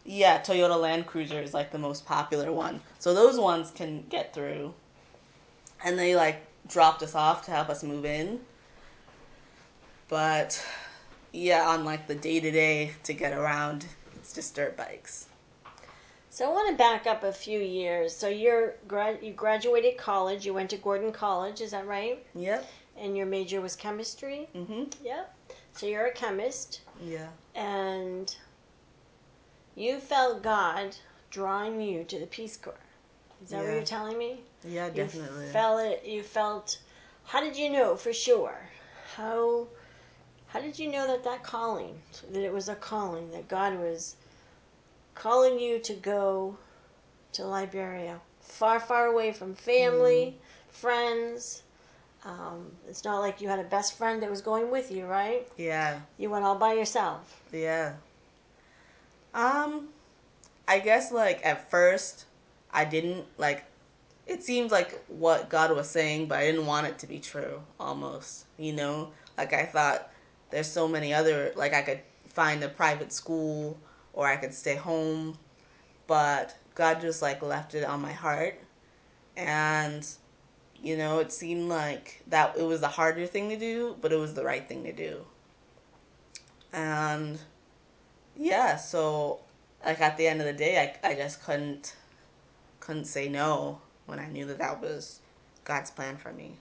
yeah, 0.05 0.41
Toyota 0.41 0.81
Land 0.81 1.07
Cruiser 1.07 1.41
is 1.41 1.55
like 1.55 1.73
the 1.73 1.79
most 1.79 2.07
popular 2.07 2.53
one. 2.53 2.81
So 2.99 3.15
those 3.15 3.39
ones 3.39 3.71
can 3.71 4.05
get 4.09 4.35
through, 4.35 4.75
and 5.83 5.99
they 5.99 6.15
like 6.15 6.43
dropped 6.69 7.03
us 7.03 7.15
off 7.15 7.45
to 7.47 7.51
help 7.51 7.71
us 7.71 7.83
move 7.83 8.05
in. 8.05 8.41
But 10.09 10.63
yeah, 11.33 11.69
on 11.69 11.85
like 11.85 12.07
the 12.07 12.15
day 12.15 12.39
to 12.41 12.51
day 12.51 12.93
to 13.05 13.15
get 13.15 13.33
around, 13.33 13.87
it's 14.17 14.33
just 14.33 14.55
dirt 14.55 14.77
bikes. 14.77 15.27
So 16.31 16.49
I 16.49 16.53
want 16.53 16.71
to 16.71 16.77
back 16.77 17.07
up 17.07 17.25
a 17.25 17.33
few 17.33 17.59
years. 17.59 18.15
So 18.15 18.29
you're 18.29 18.75
grad 18.87 19.19
you 19.23 19.33
graduated 19.33 19.97
college. 19.97 20.47
You 20.47 20.55
went 20.55 20.71
to 20.71 20.77
Gordon 20.77 21.13
College. 21.13 21.61
Is 21.61 21.73
that 21.73 21.87
right? 21.87 22.25
Yep. 22.35 22.65
And 22.97 23.17
your 23.17 23.27
major 23.27 23.61
was 23.61 23.75
chemistry. 23.75 24.49
Mm-hmm. 24.55 24.85
Yep. 25.05 25.35
So 25.75 25.87
you're 25.87 26.07
a 26.07 26.13
chemist, 26.13 26.81
Yeah. 27.01 27.29
and 27.55 28.35
you 29.77 30.01
felt 30.01 30.43
God 30.43 30.97
drawing 31.31 31.81
you 31.81 32.05
to 32.05 32.19
the 32.19 32.27
Peace 32.27 32.57
Corps. 32.57 32.75
Is 33.43 33.51
that 33.51 33.65
what 33.65 33.73
you're 33.73 33.83
telling 33.85 34.19
me? 34.19 34.43
Yeah, 34.65 34.89
You 34.89 34.93
definitely. 34.95 35.47
felt 35.51 35.81
it. 35.83 36.05
You 36.05 36.23
felt. 36.23 36.79
How 37.25 37.41
did 37.41 37.57
you 37.57 37.71
know 37.71 37.95
for 37.95 38.13
sure? 38.13 38.59
How 39.15 39.69
how 40.49 40.61
did 40.61 40.79
you 40.79 40.91
know 40.91 41.07
that 41.07 41.25
that 41.25 41.43
calling 41.43 42.01
that 42.31 42.43
it 42.43 42.53
was 42.53 42.69
a 42.69 42.75
calling 42.75 43.31
that 43.31 43.49
God 43.49 43.79
was 43.79 44.17
calling 45.15 45.61
you 45.61 45.79
to 45.81 45.95
go 45.95 46.57
to 47.33 47.45
Liberia, 47.45 48.21
far 48.41 48.81
far 48.81 49.07
away 49.07 49.33
from 49.33 49.55
family, 49.55 50.37
mm. 50.37 50.73
friends. 50.73 51.63
Um, 52.25 52.73
it's 52.89 53.05
not 53.05 53.21
like 53.21 53.41
you 53.41 53.49
had 53.49 53.59
a 53.59 53.65
best 53.65 53.97
friend 53.97 54.23
that 54.23 54.31
was 54.31 54.41
going 54.41 54.71
with 54.71 54.91
you, 54.91 55.07
right? 55.07 55.49
yeah. 55.57 56.01
You 56.19 56.31
went 56.31 56.45
all 56.45 56.57
by 56.57 56.73
yourself. 56.75 57.41
Yeah. 57.53 57.95
Um, 59.35 59.89
I 60.67 60.81
guess 60.81 61.13
like 61.13 61.45
at 61.45 61.71
first, 61.71 62.25
I 62.73 62.85
didn't 62.85 63.25
like. 63.39 63.65
It 64.27 64.43
seemed 64.43 64.71
like 64.71 65.03
what 65.09 65.49
God 65.49 65.75
was 65.75 65.89
saying, 65.89 66.27
but 66.27 66.39
I 66.39 66.45
didn't 66.45 66.67
want 66.67 66.87
it 66.87 66.99
to 66.99 67.07
be 67.07 67.19
true. 67.19 67.63
Almost, 67.81 68.45
you 68.59 68.73
know, 68.73 69.11
like 69.39 69.53
I 69.53 69.65
thought 69.65 70.11
there's 70.51 70.71
so 70.71 70.89
many 70.89 71.15
other 71.15 71.53
like 71.57 71.73
I 71.73 71.83
could 71.83 72.01
find 72.29 72.63
a 72.63 72.69
private 72.69 73.13
school 73.13 73.79
or 74.13 74.27
I 74.27 74.37
could 74.37 74.53
stay 74.53 74.75
home, 74.75 75.39
but 76.07 76.57
God 76.75 77.01
just 77.01 77.23
like 77.23 77.43
left 77.43 77.75
it 77.75 77.85
on 77.85 78.01
my 78.01 78.13
heart, 78.13 78.61
and 79.37 80.07
you 80.83 80.97
know, 80.97 81.19
it 81.19 81.33
seemed 81.33 81.69
like 81.69 82.23
that 82.29 82.57
it 82.57 82.63
was 82.63 82.81
the 82.81 82.89
harder 82.89 83.27
thing 83.27 83.49
to 83.51 83.57
do, 83.57 83.97
but 84.01 84.13
it 84.13 84.17
was 84.17 84.35
the 84.35 84.45
right 84.45 84.67
thing 84.69 84.85
to 84.85 84.93
do. 84.93 85.25
And 86.73 87.39
yeah, 88.37 88.77
so 88.77 89.41
like 89.85 90.01
at 90.01 90.17
the 90.17 90.27
end 90.27 90.41
of 90.41 90.47
the 90.47 90.53
day, 90.53 90.97
I, 91.03 91.11
I 91.11 91.15
just 91.15 91.43
couldn't 91.43 91.95
couldn't 92.81 93.07
say 93.07 93.29
no 93.29 93.81
when 94.07 94.19
I 94.19 94.29
knew 94.29 94.47
that 94.47 94.59
that 94.59 94.81
was 94.81 95.21
God's 95.65 95.91
plan 95.91 96.17
for 96.17 96.33
me. 96.33 96.53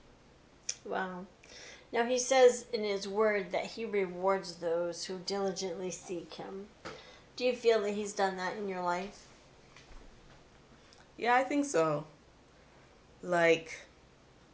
Wow. 0.85 1.25
Now 1.93 2.03
he 2.03 2.19
says 2.19 2.65
in 2.73 2.83
his 2.83 3.07
word 3.07 3.51
that 3.51 3.65
he 3.65 3.85
rewards 3.85 4.55
those 4.55 5.05
who 5.05 5.19
diligently 5.25 5.91
seek 5.91 6.33
him. 6.33 6.67
Do 7.37 7.45
you 7.45 7.53
feel 7.53 7.81
that 7.81 7.91
He's 7.91 8.13
done 8.13 8.35
that 8.37 8.57
in 8.57 8.67
your 8.67 8.81
life? 8.81 9.27
Yeah, 11.17 11.35
I 11.35 11.43
think 11.43 11.65
so. 11.65 12.03
Like, 13.21 13.79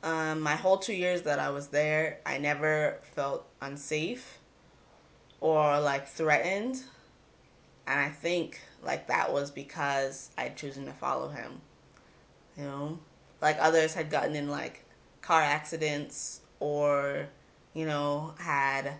um, 0.03 0.41
my 0.41 0.55
whole 0.55 0.77
two 0.77 0.93
years 0.93 1.21
that 1.23 1.39
I 1.39 1.49
was 1.49 1.67
there, 1.67 2.19
I 2.25 2.37
never 2.37 2.99
felt 3.15 3.47
unsafe 3.61 4.39
or 5.39 5.79
like 5.79 6.07
threatened. 6.07 6.83
And 7.87 7.99
I 7.99 8.09
think 8.09 8.61
like 8.83 9.07
that 9.07 9.31
was 9.31 9.49
because 9.49 10.29
I'd 10.37 10.57
chosen 10.57 10.85
to 10.85 10.93
follow 10.93 11.29
him. 11.29 11.61
You 12.57 12.65
know, 12.65 12.99
like 13.41 13.57
others 13.59 13.93
had 13.93 14.09
gotten 14.09 14.35
in 14.35 14.49
like 14.49 14.85
car 15.21 15.41
accidents 15.41 16.41
or, 16.59 17.27
you 17.73 17.85
know, 17.85 18.35
had 18.39 18.93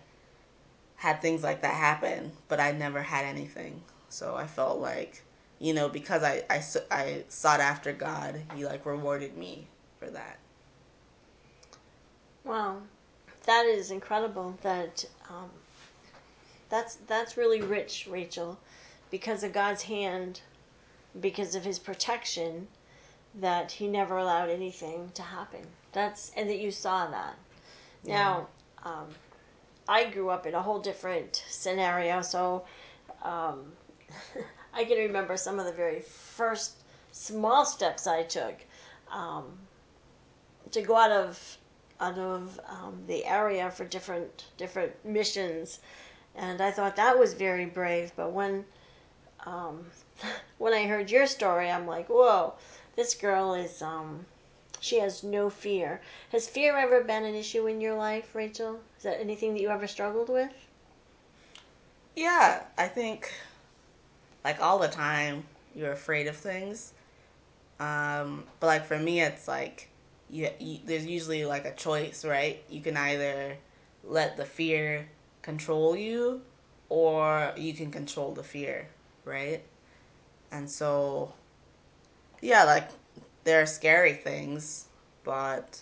had 0.95 1.21
things 1.21 1.43
like 1.43 1.61
that 1.61 1.75
happen, 1.75 2.31
but 2.47 2.61
I 2.61 2.71
never 2.71 3.01
had 3.01 3.25
anything. 3.25 3.81
So 4.07 4.35
I 4.35 4.47
felt 4.47 4.79
like, 4.79 5.21
you 5.59 5.73
know, 5.73 5.89
because 5.89 6.23
I, 6.23 6.43
I, 6.49 6.63
I 6.89 7.23
sought 7.27 7.59
after 7.59 7.91
God, 7.91 8.41
He 8.55 8.65
like 8.65 8.85
rewarded 8.85 9.37
me 9.37 9.67
for 9.99 10.09
that. 10.09 10.39
Wow, 12.45 12.81
that 13.45 13.65
is 13.65 13.91
incredible. 13.91 14.57
That 14.61 15.05
um, 15.29 15.49
that's 16.69 16.95
that's 17.07 17.37
really 17.37 17.61
rich, 17.61 18.07
Rachel, 18.09 18.59
because 19.11 19.43
of 19.43 19.53
God's 19.53 19.83
hand, 19.83 20.41
because 21.19 21.55
of 21.55 21.63
His 21.63 21.79
protection, 21.79 22.67
that 23.35 23.71
He 23.71 23.87
never 23.87 24.17
allowed 24.17 24.49
anything 24.49 25.11
to 25.13 25.21
happen. 25.21 25.61
That's 25.93 26.31
and 26.35 26.49
that 26.49 26.59
you 26.59 26.71
saw 26.71 27.07
that. 27.07 27.35
Yeah. 28.03 28.15
Now, 28.15 28.47
um, 28.83 29.07
I 29.87 30.05
grew 30.05 30.29
up 30.29 30.45
in 30.45 30.53
a 30.53 30.61
whole 30.61 30.79
different 30.79 31.43
scenario, 31.47 32.21
so 32.21 32.65
um, 33.23 33.71
I 34.73 34.83
can 34.83 34.97
remember 34.97 35.37
some 35.37 35.59
of 35.59 35.65
the 35.65 35.71
very 35.71 36.01
first 36.01 36.83
small 37.11 37.65
steps 37.65 38.07
I 38.07 38.23
took 38.23 38.55
um, 39.11 39.45
to 40.71 40.81
go 40.81 40.97
out 40.97 41.11
of 41.11 41.57
out 42.03 42.17
of 42.17 42.59
um, 42.67 43.03
the 43.07 43.25
area 43.25 43.71
for 43.71 43.85
different 43.85 44.45
different 44.57 44.93
missions, 45.05 45.79
and 46.35 46.61
I 46.61 46.71
thought 46.71 46.95
that 46.97 47.17
was 47.17 47.33
very 47.33 47.65
brave. 47.65 48.11
But 48.15 48.31
when 48.31 48.65
um, 49.45 49.85
when 50.57 50.73
I 50.73 50.85
heard 50.85 51.11
your 51.11 51.27
story, 51.27 51.69
I'm 51.69 51.87
like, 51.87 52.09
whoa, 52.09 52.53
this 52.95 53.15
girl 53.15 53.53
is 53.53 53.81
um, 53.81 54.25
she 54.79 54.99
has 54.99 55.23
no 55.23 55.49
fear. 55.49 56.01
Has 56.31 56.47
fear 56.47 56.77
ever 56.77 57.03
been 57.03 57.23
an 57.23 57.35
issue 57.35 57.67
in 57.67 57.79
your 57.79 57.95
life, 57.95 58.35
Rachel? 58.35 58.79
Is 58.97 59.03
that 59.03 59.19
anything 59.19 59.53
that 59.53 59.61
you 59.61 59.69
ever 59.69 59.87
struggled 59.87 60.29
with? 60.29 60.51
Yeah, 62.15 62.63
I 62.77 62.87
think 62.87 63.31
like 64.43 64.61
all 64.61 64.77
the 64.79 64.89
time 64.89 65.45
you're 65.73 65.93
afraid 65.93 66.27
of 66.27 66.35
things. 66.35 66.93
Um, 67.79 68.43
but 68.59 68.67
like 68.67 68.85
for 68.85 68.99
me, 68.99 69.21
it's 69.21 69.47
like 69.47 69.89
you, 70.33 70.49
you 70.59 70.79
there's 70.85 71.05
usually 71.05 71.45
like 71.45 71.65
a 71.65 71.75
choice, 71.75 72.25
right? 72.25 72.63
You 72.69 72.81
can 72.81 72.97
either 72.97 73.55
let 74.03 74.35
the 74.35 74.45
fear 74.45 75.07
control 75.43 75.95
you, 75.95 76.41
or 76.89 77.53
you 77.55 77.73
can 77.73 77.91
control 77.91 78.33
the 78.33 78.43
fear, 78.43 78.87
right? 79.25 79.61
And 80.51 80.69
so, 80.69 81.33
yeah, 82.41 82.63
like 82.63 82.89
there 83.43 83.61
are 83.61 83.67
scary 83.67 84.13
things, 84.13 84.85
but 85.23 85.79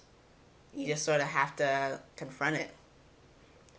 you 0.76 0.88
just 0.88 1.06
sort 1.06 1.22
of 1.22 1.28
have 1.28 1.56
to 1.58 2.00
confront 2.18 2.58
it. 2.58 2.72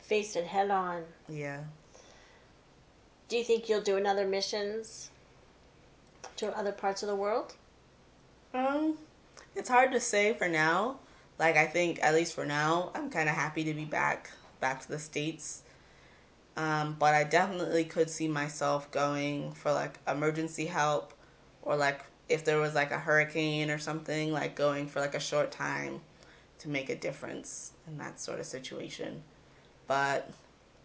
Face 0.00 0.36
it 0.36 0.44
head 0.44 0.70
on. 0.70 1.04
Yeah. 1.28 1.60
Do 3.28 3.36
you 3.36 3.44
think 3.44 3.68
you'll 3.68 3.82
do 3.82 3.96
another 3.96 4.26
missions 4.26 5.10
to 6.36 6.56
other 6.56 6.72
parts 6.72 7.02
of 7.02 7.08
the 7.08 7.16
world? 7.16 7.54
Um, 8.52 8.98
it's 9.54 9.68
hard 9.68 9.92
to 9.92 10.00
say 10.00 10.34
for 10.34 10.48
now. 10.48 10.98
Like 11.38 11.56
I 11.56 11.66
think 11.66 11.98
at 12.02 12.14
least 12.14 12.34
for 12.34 12.44
now, 12.44 12.90
I'm 12.94 13.10
kind 13.10 13.28
of 13.28 13.34
happy 13.34 13.64
to 13.64 13.74
be 13.74 13.84
back 13.84 14.30
back 14.60 14.82
to 14.82 14.88
the 14.88 14.98
states. 14.98 15.62
Um, 16.56 16.96
but 16.98 17.14
I 17.14 17.24
definitely 17.24 17.84
could 17.84 18.10
see 18.10 18.28
myself 18.28 18.90
going 18.90 19.52
for 19.52 19.72
like 19.72 19.98
emergency 20.06 20.66
help, 20.66 21.14
or 21.62 21.76
like 21.76 22.02
if 22.28 22.44
there 22.44 22.58
was 22.58 22.74
like 22.74 22.90
a 22.92 22.98
hurricane 22.98 23.70
or 23.70 23.78
something, 23.78 24.32
like 24.32 24.54
going 24.54 24.86
for 24.86 25.00
like 25.00 25.14
a 25.14 25.20
short 25.20 25.50
time 25.50 26.00
to 26.58 26.68
make 26.68 26.90
a 26.90 26.94
difference 26.96 27.72
in 27.88 27.98
that 27.98 28.20
sort 28.20 28.38
of 28.38 28.46
situation. 28.46 29.22
But 29.86 30.30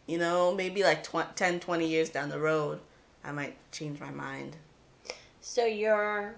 you 0.08 0.18
know, 0.18 0.56
maybe 0.56 0.84
like 0.84 1.04
tw- 1.04 1.36
10, 1.36 1.60
20 1.60 1.88
years 1.88 2.10
down 2.10 2.30
the 2.30 2.40
road, 2.40 2.80
I 3.24 3.32
might 3.32 3.58
change 3.72 4.00
my 4.00 4.10
mind. 4.10 4.56
So 5.42 5.66
you're 5.66 6.36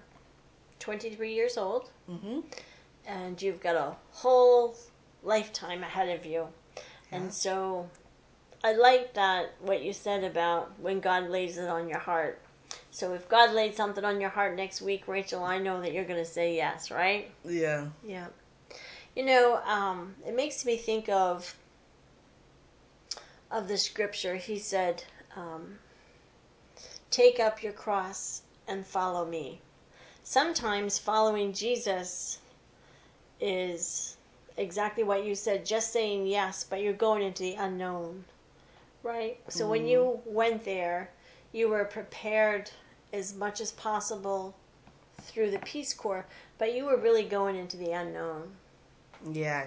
23 0.80 1.32
years 1.34 1.56
old, 1.56 1.90
Mm-hmm. 2.10 2.40
and 3.06 3.40
you've 3.40 3.60
got 3.60 3.76
a 3.76 3.94
whole 4.10 4.74
lifetime 5.22 5.82
ahead 5.82 6.08
of 6.18 6.26
you. 6.26 6.48
Yeah. 6.76 6.82
And 7.18 7.32
so 7.32 7.88
I 8.64 8.72
like 8.72 9.14
that 9.14 9.52
what 9.60 9.82
you 9.82 9.92
said 9.92 10.24
about 10.24 10.72
when 10.80 11.00
God 11.00 11.28
lays 11.28 11.56
it 11.58 11.68
on 11.68 11.88
your 11.88 11.98
heart. 11.98 12.40
So 12.90 13.14
if 13.14 13.28
God 13.28 13.52
laid 13.52 13.76
something 13.76 14.04
on 14.04 14.20
your 14.20 14.30
heart 14.30 14.56
next 14.56 14.82
week, 14.82 15.06
Rachel, 15.06 15.44
I 15.44 15.58
know 15.58 15.80
that 15.80 15.92
you're 15.92 16.04
going 16.04 16.18
to 16.24 16.30
say 16.30 16.56
yes, 16.56 16.90
right? 16.90 17.30
Yeah. 17.44 17.86
Yeah. 18.04 18.26
You 19.14 19.24
know, 19.26 19.60
um, 19.64 20.14
it 20.26 20.34
makes 20.34 20.64
me 20.64 20.76
think 20.76 21.08
of 21.08 21.54
of 23.50 23.66
the 23.68 23.76
scripture. 23.76 24.36
He 24.36 24.58
said, 24.58 25.02
um, 25.36 25.78
"Take 27.10 27.40
up 27.40 27.62
your 27.62 27.72
cross 27.72 28.42
and 28.68 28.86
follow 28.86 29.24
me." 29.26 29.60
Sometimes 30.30 30.96
following 30.96 31.52
Jesus 31.52 32.38
is 33.40 34.16
exactly 34.56 35.02
what 35.02 35.24
you 35.24 35.34
said, 35.34 35.66
just 35.66 35.92
saying 35.92 36.24
yes, 36.24 36.62
but 36.62 36.82
you're 36.82 36.92
going 36.92 37.24
into 37.24 37.42
the 37.42 37.54
unknown, 37.54 38.24
right? 39.02 39.40
So 39.48 39.68
when 39.68 39.88
you 39.88 40.20
went 40.24 40.62
there, 40.62 41.10
you 41.50 41.68
were 41.68 41.84
prepared 41.84 42.70
as 43.12 43.34
much 43.34 43.60
as 43.60 43.72
possible 43.72 44.54
through 45.22 45.50
the 45.50 45.58
Peace 45.58 45.92
Corps, 45.92 46.24
but 46.58 46.76
you 46.76 46.84
were 46.84 46.96
really 46.96 47.24
going 47.24 47.56
into 47.56 47.76
the 47.76 47.90
unknown. 47.90 48.52
Yeah, 49.32 49.66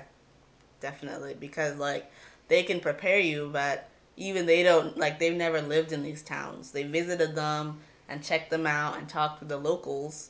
definitely. 0.79 1.35
Because 1.37 1.75
like 1.75 2.09
they 2.47 2.63
can 2.63 2.79
prepare 2.79 3.19
you, 3.19 3.49
but 3.51 3.89
even 4.15 4.45
they 4.45 4.63
don't 4.63 4.97
like 4.97 5.19
they've 5.19 5.35
never 5.35 5.61
lived 5.61 5.91
in 5.91 6.03
these 6.03 6.21
towns. 6.21 6.71
They 6.71 6.83
visited 6.83 7.35
them 7.35 7.81
and 8.07 8.23
checked 8.23 8.49
them 8.49 8.65
out 8.65 8.97
and 8.97 9.09
talked 9.09 9.39
to 9.39 9.45
the 9.45 9.57
locals, 9.57 10.29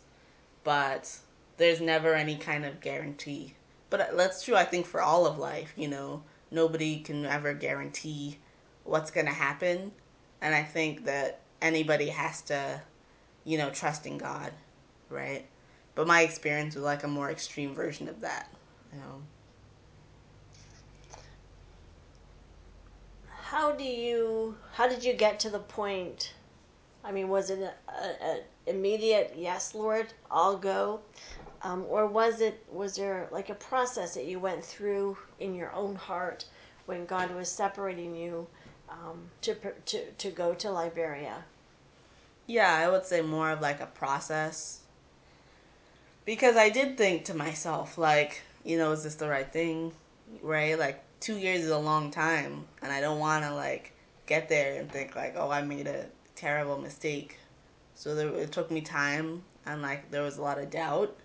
but 0.64 1.18
there's 1.58 1.82
never 1.82 2.14
any 2.14 2.36
kind 2.38 2.66
of 2.66 2.82
guarantee. 2.82 3.54
But 3.90 4.02
uh, 4.02 4.16
that's 4.16 4.44
true. 4.44 4.56
I 4.56 4.64
think 4.64 4.86
for 4.86 5.02
all 5.02 5.26
of 5.26 5.38
life, 5.38 5.74
you 5.76 5.88
know, 5.88 6.24
nobody 6.52 7.00
can 7.00 7.26
ever 7.26 7.54
guarantee 7.54 8.38
what's 8.84 9.12
gonna 9.12 9.32
happen, 9.32 9.92
and 10.42 10.56
I 10.56 10.64
think 10.64 11.06
that 11.06 11.42
anybody 11.62 12.08
has 12.08 12.42
to, 12.44 12.82
you 13.46 13.58
know, 13.58 13.70
trust 13.70 14.06
in 14.06 14.18
God, 14.18 14.52
right? 15.10 15.46
But 15.96 16.08
my 16.08 16.22
experience 16.22 16.76
was 16.76 16.84
like 16.84 17.04
a 17.04 17.08
more 17.08 17.30
extreme 17.30 17.76
version 17.76 18.10
of 18.10 18.22
that. 18.22 18.50
You 18.92 19.00
know. 19.00 19.22
How 23.28 23.72
do 23.72 23.84
you? 23.84 24.58
How 24.74 24.88
did 24.88 25.04
you 25.04 25.14
get 25.14 25.40
to 25.42 25.50
the 25.50 25.60
point? 25.60 26.34
I 27.04 27.12
mean, 27.12 27.30
was 27.30 27.52
it 27.52 27.60
a, 27.60 28.26
a 28.26 28.40
immediate 28.68 29.34
yes, 29.38 29.76
Lord, 29.76 30.14
I'll 30.32 30.58
go, 30.58 31.02
um, 31.62 31.86
or 31.90 32.08
was 32.08 32.42
it 32.42 32.64
was 32.72 32.96
there 32.96 33.28
like 33.32 33.50
a 33.50 33.56
process 33.56 34.14
that 34.16 34.26
you 34.26 34.40
went 34.40 34.64
through 34.64 35.18
in 35.40 35.54
your 35.56 35.74
own 35.74 35.96
heart 35.96 36.46
when 36.86 37.06
God 37.06 37.34
was 37.36 37.50
separating 37.50 38.16
you 38.16 38.48
um, 38.90 39.30
to 39.42 39.56
to 39.86 40.12
to 40.12 40.32
go 40.32 40.54
to 40.54 40.72
Liberia? 40.72 41.44
Yeah, 42.48 42.74
I 42.74 42.90
would 42.90 43.06
say 43.06 43.22
more 43.22 43.52
of 43.52 43.62
like 43.62 43.80
a 43.80 43.86
process. 43.86 44.80
Because 46.26 46.56
I 46.56 46.70
did 46.70 46.98
think 46.98 47.26
to 47.26 47.34
myself, 47.34 47.98
like, 47.98 48.42
you 48.64 48.78
know, 48.78 48.92
is 48.92 49.04
this 49.04 49.16
the 49.16 49.28
right 49.28 49.52
thing? 49.52 49.92
Right? 50.42 50.80
Like, 50.80 51.04
two 51.20 51.38
years 51.38 51.62
is 51.64 51.70
a 51.70 51.78
long 51.78 52.12
time. 52.12 52.66
And 52.82 52.92
I 52.92 53.02
don't 53.02 53.20
want 53.20 53.44
to, 53.44 53.54
like, 53.54 53.92
get 54.26 54.48
there 54.48 54.80
and 54.80 54.90
think, 54.90 55.16
like, 55.18 55.36
oh, 55.38 55.50
I 55.50 55.62
made 55.64 55.88
a 55.88 56.06
terrible 56.36 56.78
mistake. 56.78 57.38
So 57.96 58.16
there, 58.16 58.30
it 58.30 58.52
took 58.52 58.72
me 58.72 58.82
time 58.82 59.44
and, 59.66 59.82
like, 59.82 60.12
there 60.12 60.24
was 60.24 60.38
a 60.38 60.42
lot 60.42 60.60
of 60.60 60.70
doubt. 60.70 61.16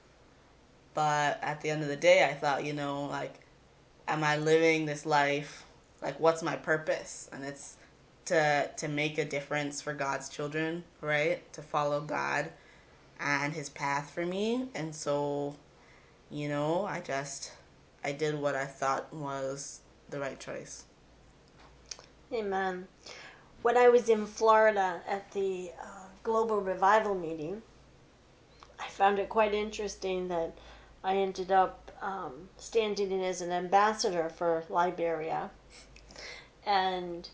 But 0.94 1.38
at 1.42 1.60
the 1.60 1.70
end 1.70 1.82
of 1.82 1.88
the 1.88 1.96
day, 1.96 2.24
I 2.24 2.34
thought, 2.34 2.64
you 2.64 2.72
know, 2.72 3.04
like, 3.06 3.34
am 4.08 4.24
I 4.24 4.36
living 4.36 4.86
this 4.86 5.06
life? 5.06 5.64
Like, 6.02 6.18
what's 6.20 6.42
my 6.42 6.56
purpose? 6.56 7.28
And 7.32 7.44
it's 7.44 7.76
to 8.26 8.70
to 8.76 8.88
make 8.88 9.18
a 9.18 9.24
difference 9.24 9.80
for 9.80 9.94
God's 9.94 10.28
children, 10.28 10.84
right? 11.00 11.50
To 11.54 11.62
follow 11.62 12.00
God 12.00 12.50
and 13.20 13.52
his 13.54 13.68
path 13.70 14.10
for 14.10 14.24
me. 14.26 14.68
And 14.74 14.94
so, 14.94 15.56
you 16.30 16.48
know, 16.48 16.84
I 16.86 17.00
just 17.00 17.52
I 18.04 18.12
did 18.12 18.34
what 18.38 18.54
I 18.54 18.66
thought 18.66 19.12
was 19.12 19.80
the 20.10 20.20
right 20.20 20.38
choice. 20.38 20.84
Amen. 22.32 22.86
when 23.62 23.76
I 23.76 23.88
was 23.88 24.08
in 24.08 24.26
Florida 24.26 25.02
at 25.08 25.30
the 25.32 25.72
uh, 25.82 25.97
Global 26.28 26.60
Revival 26.60 27.14
meeting, 27.14 27.62
I 28.78 28.86
found 28.88 29.18
it 29.18 29.30
quite 29.30 29.54
interesting 29.54 30.28
that 30.28 30.52
I 31.02 31.16
ended 31.16 31.50
up 31.50 31.90
um, 32.02 32.50
standing 32.58 33.10
in 33.10 33.22
as 33.22 33.40
an 33.40 33.50
ambassador 33.50 34.28
for 34.28 34.62
Liberia. 34.68 35.48
And 36.66 37.26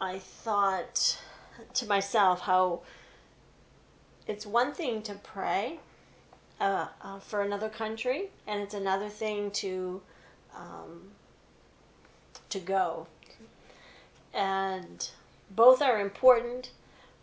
I 0.00 0.20
thought 0.20 1.18
to 1.74 1.84
myself 1.84 2.40
how 2.40 2.80
it's 4.26 4.46
one 4.46 4.72
thing 4.72 5.02
to 5.02 5.12
pray 5.16 5.80
uh, 6.62 6.86
uh, 7.02 7.18
for 7.18 7.42
another 7.42 7.68
country, 7.68 8.30
and 8.46 8.62
it's 8.62 8.72
another 8.72 9.10
thing 9.10 9.50
to 9.50 10.00
um, 10.56 11.10
to 12.48 12.58
go. 12.58 13.06
And 14.32 15.10
both 15.50 15.82
are 15.82 16.00
important, 16.00 16.70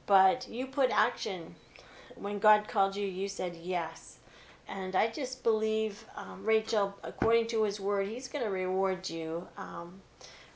but 0.06 0.48
you 0.48 0.68
put 0.68 0.92
action. 0.92 1.56
When 2.16 2.40
God 2.40 2.68
called 2.68 2.96
you, 2.96 3.08
you 3.08 3.28
said 3.28 3.56
yes. 3.56 4.18
And 4.68 4.96
I 4.96 5.08
just 5.08 5.44
believe, 5.44 6.06
um, 6.16 6.44
Rachel, 6.44 6.98
according 7.04 7.48
to 7.48 7.63
His 7.63 7.80
Word, 7.80 8.08
He's 8.08 8.28
going 8.28 8.44
to 8.44 8.52
reward 8.52 9.10
you. 9.10 9.48
Um, 9.58 10.02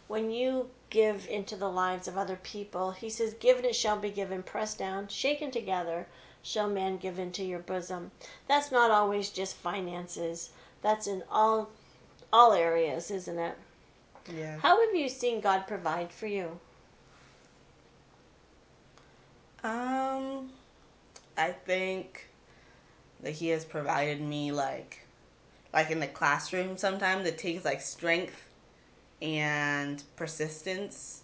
when 0.07 0.29
you 0.29 0.69
give 0.89 1.27
into 1.27 1.55
the 1.55 1.69
lives 1.69 2.07
of 2.07 2.17
other 2.17 2.35
people, 2.43 2.91
He 2.91 3.09
says, 3.09 3.33
Given 3.35 3.63
it 3.63 3.75
shall 3.75 3.97
be 3.97 4.11
given, 4.11 4.43
pressed 4.43 4.77
down, 4.77 5.07
shaken 5.07 5.51
together, 5.51 6.07
shall 6.43 6.67
man 6.67 6.97
give 6.97 7.19
into 7.19 7.43
your 7.43 7.59
bosom. 7.59 8.11
That's 8.47 8.71
not 8.71 8.91
always 8.91 9.29
just 9.29 9.55
finances. 9.55 10.49
That's 10.81 11.07
in 11.07 11.23
all 11.29 11.69
all 12.33 12.53
areas, 12.53 13.11
isn't 13.11 13.39
it? 13.39 13.57
Yeah. 14.33 14.57
How 14.59 14.85
have 14.85 14.95
you 14.95 15.09
seen 15.09 15.41
God 15.41 15.67
provide 15.67 16.11
for 16.11 16.27
you? 16.27 16.59
Um, 19.63 20.49
I 21.37 21.51
think 21.51 22.27
that 23.21 23.31
he 23.31 23.49
has 23.49 23.63
provided 23.63 24.21
me 24.21 24.51
like, 24.51 25.05
like 25.73 25.91
in 25.91 25.99
the 25.99 26.07
classroom. 26.07 26.77
Sometimes 26.77 27.27
it 27.27 27.37
takes 27.37 27.63
like 27.63 27.81
strength 27.81 28.49
and 29.21 30.01
persistence, 30.15 31.21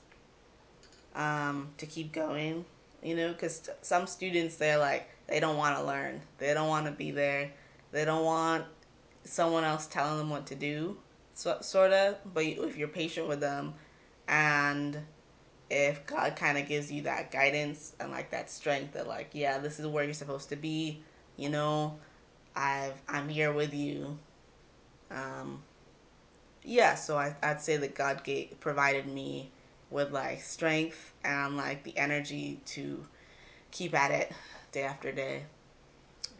um, 1.15 1.69
to 1.78 1.86
keep 1.86 2.13
going. 2.13 2.65
You 3.04 3.15
know, 3.15 3.32
because 3.32 3.69
some 3.82 4.08
students 4.08 4.56
they're 4.56 4.78
like 4.78 5.10
they 5.28 5.39
don't 5.39 5.58
want 5.58 5.78
to 5.78 5.84
learn. 5.84 6.21
They 6.38 6.54
don't 6.54 6.69
want 6.69 6.86
to 6.86 6.91
be 6.91 7.12
there. 7.12 7.52
They 7.91 8.06
don't 8.06 8.26
want 8.26 8.65
someone 9.23 9.63
else 9.63 9.88
telling 9.88 10.17
them 10.17 10.30
what 10.30 10.47
to 10.47 10.56
do. 10.56 10.97
So, 11.34 11.58
sort 11.62 11.91
of. 11.91 12.17
But 12.34 12.45
if 12.45 12.78
you're 12.78 12.88
patient 12.88 13.28
with 13.28 13.39
them, 13.39 13.73
and 14.28 14.97
if 15.69 16.06
God 16.06 16.36
kind 16.36 16.58
of 16.58 16.67
gives 16.67 16.91
you 16.91 17.03
that 17.03 17.32
guidance 17.32 17.93
and 17.99 18.12
like 18.12 18.32
that 18.32 18.49
strength 18.49 18.93
that 18.93 19.08
like 19.08 19.30
yeah 19.34 19.58
this 19.60 19.80
is 19.80 19.88
where 19.88 20.03
you're 20.03 20.13
supposed 20.13 20.49
to 20.49 20.56
be 20.56 21.01
you 21.38 21.49
know 21.49 21.97
I've 22.56 23.01
I'm 23.08 23.27
here 23.30 23.51
with 23.51 23.73
you 23.73 24.17
um 25.12 25.62
yeah 26.63 26.95
so 26.95 27.17
I, 27.17 27.36
I'd 27.43 27.62
say 27.62 27.77
that 27.77 27.95
God 27.95 28.23
gave 28.23 28.60
provided 28.60 29.08
me 29.08 29.49
with 29.89 30.12
like 30.12 30.41
strength 30.41 31.13
and 31.23 31.58
like 31.58 31.84
the 31.84 31.97
energy 31.97 32.60
to 32.67 33.06
keep 33.71 33.93
at 33.93 34.12
it 34.12 34.32
day 34.71 34.84
after 34.84 35.12
day 35.12 35.43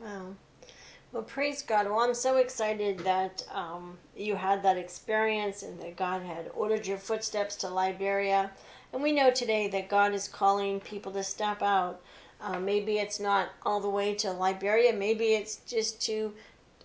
Wow. 0.02 0.36
Well, 1.12 1.24
praise 1.24 1.62
God. 1.62 1.88
Well, 1.88 2.00
I'm 2.00 2.14
so 2.14 2.38
excited 2.38 3.00
that 3.00 3.44
um, 3.52 3.98
you 4.16 4.36
had 4.36 4.62
that 4.64 4.78
experience 4.78 5.64
and 5.64 5.80
that 5.82 5.96
God 5.96 6.22
had 6.22 6.52
ordered 6.54 6.86
your 6.86 6.98
footsteps 6.98 7.56
to 7.58 7.70
Liberia. 7.70 8.52
And 8.94 9.02
we 9.04 9.12
know 9.12 9.32
today 9.32 9.68
that 9.70 9.90
God 9.90 10.14
is 10.14 10.28
calling 10.28 10.80
people 10.80 11.12
to 11.14 11.24
step 11.24 11.62
out. 11.62 12.02
Uh, 12.40 12.60
maybe 12.60 12.98
it's 13.00 13.20
not 13.20 13.50
all 13.66 13.80
the 13.80 13.90
way 13.90 14.14
to 14.16 14.32
Liberia. 14.32 14.94
Maybe 14.94 15.34
it's 15.36 15.58
just 15.58 16.02
to 16.04 16.34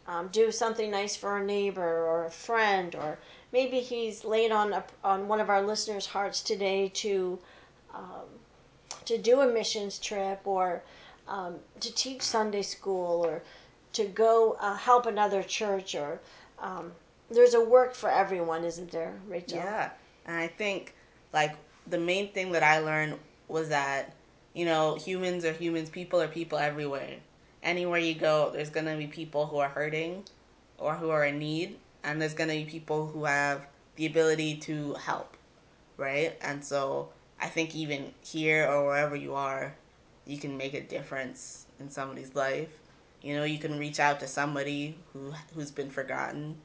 um, 0.06 0.28
do 0.28 0.50
something 0.50 0.90
nice 0.90 1.16
for 1.16 1.38
a 1.38 1.44
neighbor 1.44 1.82
or 2.06 2.24
a 2.26 2.30
friend, 2.30 2.94
or 2.94 3.18
maybe 3.52 3.80
He's 3.80 4.24
laid 4.24 4.50
on 4.50 4.72
a, 4.72 4.84
on 5.04 5.28
one 5.28 5.40
of 5.40 5.48
our 5.50 5.62
listeners' 5.62 6.06
hearts 6.06 6.42
today 6.42 6.88
to 6.94 7.38
um, 7.94 8.26
to 9.04 9.18
do 9.18 9.40
a 9.40 9.46
missions 9.46 9.98
trip 9.98 10.40
or 10.44 10.82
um, 11.28 11.56
to 11.80 11.92
teach 11.94 12.22
Sunday 12.22 12.62
school 12.62 13.24
or 13.24 13.42
to 13.92 14.04
go 14.06 14.56
uh, 14.60 14.74
help 14.76 15.06
another 15.06 15.42
church 15.42 15.94
or 15.94 16.20
um, 16.60 16.92
there's 17.30 17.54
a 17.54 17.64
work 17.64 17.94
for 17.94 18.10
everyone, 18.10 18.64
isn't 18.64 18.90
there, 18.90 19.14
Rachel? 19.28 19.58
Yeah. 19.58 19.90
And 20.26 20.36
I 20.36 20.46
think 20.46 20.94
like 21.32 21.56
the 21.86 21.98
main 21.98 22.32
thing 22.32 22.52
that 22.52 22.62
I 22.62 22.78
learned 22.78 23.18
was 23.48 23.68
that, 23.68 24.14
you 24.54 24.64
know, 24.64 24.96
humans 24.96 25.44
are 25.44 25.52
humans, 25.52 25.90
people 25.90 26.20
are 26.20 26.28
people 26.28 26.58
everywhere. 26.58 27.16
Anywhere 27.62 28.00
you 28.00 28.14
go, 28.14 28.50
there's 28.52 28.70
going 28.70 28.86
to 28.86 28.96
be 28.96 29.06
people 29.06 29.46
who 29.46 29.58
are 29.58 29.68
hurting 29.68 30.24
or 30.78 30.94
who 30.94 31.10
are 31.10 31.24
in 31.24 31.38
need, 31.38 31.78
and 32.02 32.20
there's 32.20 32.34
going 32.34 32.48
to 32.50 32.56
be 32.56 32.64
people 32.64 33.06
who 33.06 33.24
have 33.24 33.66
the 33.96 34.06
ability 34.06 34.56
to 34.56 34.94
help, 34.94 35.36
right? 35.96 36.36
And 36.40 36.64
so 36.64 37.10
I 37.40 37.46
think 37.46 37.74
even 37.74 38.12
here 38.24 38.68
or 38.68 38.86
wherever 38.86 39.14
you 39.14 39.34
are, 39.34 39.74
you 40.26 40.38
can 40.38 40.56
make 40.56 40.74
a 40.74 40.80
difference 40.80 41.66
in 41.78 41.90
somebody's 41.90 42.34
life. 42.34 42.68
You 43.22 43.36
know, 43.36 43.44
you 43.44 43.58
can 43.58 43.78
reach 43.78 44.00
out 44.00 44.20
to 44.20 44.26
somebody 44.26 44.96
who 45.12 45.32
who's 45.54 45.70
been 45.70 45.90
forgotten. 45.90 46.56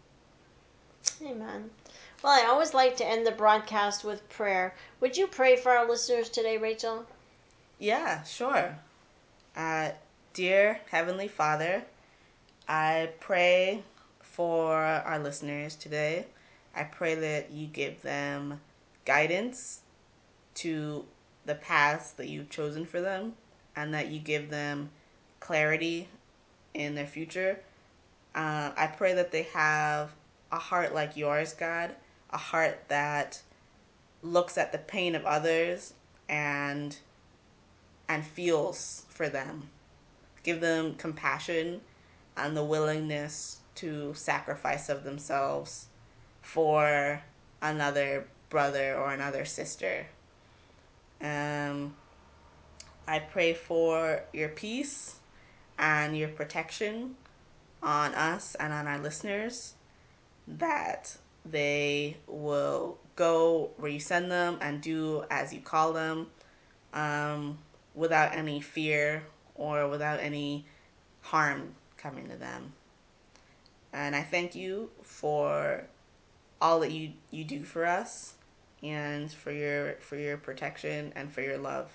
Amen. 1.21 1.69
Well, 2.23 2.33
I 2.33 2.49
always 2.49 2.73
like 2.73 2.97
to 2.97 3.05
end 3.05 3.27
the 3.27 3.31
broadcast 3.31 4.03
with 4.03 4.27
prayer. 4.29 4.73
Would 5.01 5.17
you 5.17 5.27
pray 5.27 5.55
for 5.55 5.71
our 5.71 5.87
listeners 5.87 6.29
today, 6.29 6.57
Rachel? 6.57 7.05
Yeah, 7.77 8.23
sure. 8.23 8.79
Uh, 9.55 9.91
dear 10.33 10.79
Heavenly 10.89 11.27
Father, 11.27 11.83
I 12.67 13.09
pray 13.19 13.83
for 14.19 14.73
our 14.75 15.19
listeners 15.19 15.75
today. 15.75 16.25
I 16.75 16.83
pray 16.83 17.13
that 17.15 17.51
you 17.51 17.67
give 17.67 18.01
them 18.01 18.61
guidance 19.05 19.81
to 20.55 21.05
the 21.45 21.55
paths 21.55 22.11
that 22.11 22.27
you've 22.27 22.49
chosen 22.49 22.85
for 22.85 22.99
them 22.99 23.33
and 23.75 23.93
that 23.93 24.07
you 24.07 24.19
give 24.19 24.49
them 24.49 24.89
clarity 25.39 26.07
in 26.73 26.95
their 26.95 27.07
future. 27.07 27.59
Uh, 28.33 28.71
I 28.75 28.87
pray 28.87 29.13
that 29.13 29.31
they 29.31 29.43
have 29.53 30.11
a 30.51 30.57
heart 30.57 30.93
like 30.93 31.15
yours, 31.15 31.53
God, 31.53 31.95
a 32.31 32.37
heart 32.37 32.83
that 32.87 33.41
looks 34.21 34.57
at 34.57 34.71
the 34.71 34.77
pain 34.77 35.15
of 35.15 35.25
others 35.25 35.93
and 36.27 36.97
and 38.09 38.25
feels 38.25 39.05
for 39.09 39.29
them. 39.29 39.69
Give 40.43 40.61
them 40.61 40.95
compassion 40.95 41.81
and 42.37 42.55
the 42.55 42.63
willingness 42.63 43.59
to 43.75 44.13
sacrifice 44.13 44.89
of 44.89 45.03
themselves 45.03 45.87
for 46.41 47.21
another 47.61 48.27
brother 48.49 48.95
or 48.95 49.11
another 49.11 49.43
sister. 49.43 50.07
Um, 51.21 51.95
I 53.07 53.19
pray 53.19 53.53
for 53.53 54.21
your 54.33 54.49
peace 54.49 55.15
and 55.77 56.17
your 56.17 56.29
protection 56.29 57.15
on 57.83 58.13
us 58.15 58.55
and 58.55 58.73
on 58.73 58.87
our 58.87 58.99
listeners 58.99 59.73
that 60.47 61.17
they 61.51 62.17
will 62.27 62.97
go 63.15 63.71
where 63.77 63.91
you 63.91 63.99
send 63.99 64.31
them 64.31 64.57
and 64.61 64.81
do 64.81 65.23
as 65.29 65.53
you 65.53 65.59
call 65.59 65.93
them 65.93 66.27
um, 66.93 67.57
without 67.95 68.33
any 68.35 68.61
fear 68.61 69.23
or 69.55 69.87
without 69.87 70.19
any 70.19 70.65
harm 71.21 71.75
coming 71.97 72.29
to 72.29 72.35
them. 72.35 72.73
And 73.93 74.15
I 74.15 74.21
thank 74.21 74.55
you 74.55 74.89
for 75.01 75.83
all 76.61 76.79
that 76.81 76.91
you, 76.91 77.13
you 77.31 77.43
do 77.43 77.63
for 77.63 77.85
us 77.85 78.33
and 78.83 79.31
for 79.31 79.51
your 79.51 79.93
for 79.95 80.15
your 80.15 80.37
protection 80.37 81.11
and 81.15 81.31
for 81.31 81.41
your 81.41 81.57
love. 81.57 81.91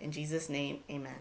In 0.00 0.12
Jesus' 0.12 0.48
name, 0.48 0.80
amen. 0.90 1.16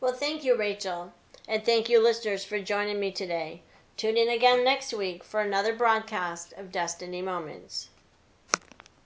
Well, 0.00 0.12
thank 0.12 0.44
you, 0.44 0.56
Rachel. 0.56 1.12
And 1.48 1.64
thank 1.64 1.88
you, 1.88 2.02
listeners, 2.02 2.44
for 2.44 2.60
joining 2.60 3.00
me 3.00 3.10
today. 3.10 3.62
Tune 3.96 4.16
in 4.16 4.28
again 4.28 4.64
next 4.64 4.92
week 4.92 5.22
for 5.22 5.40
another 5.40 5.72
broadcast 5.72 6.52
of 6.54 6.72
Destiny 6.72 7.22
Moments. 7.22 7.90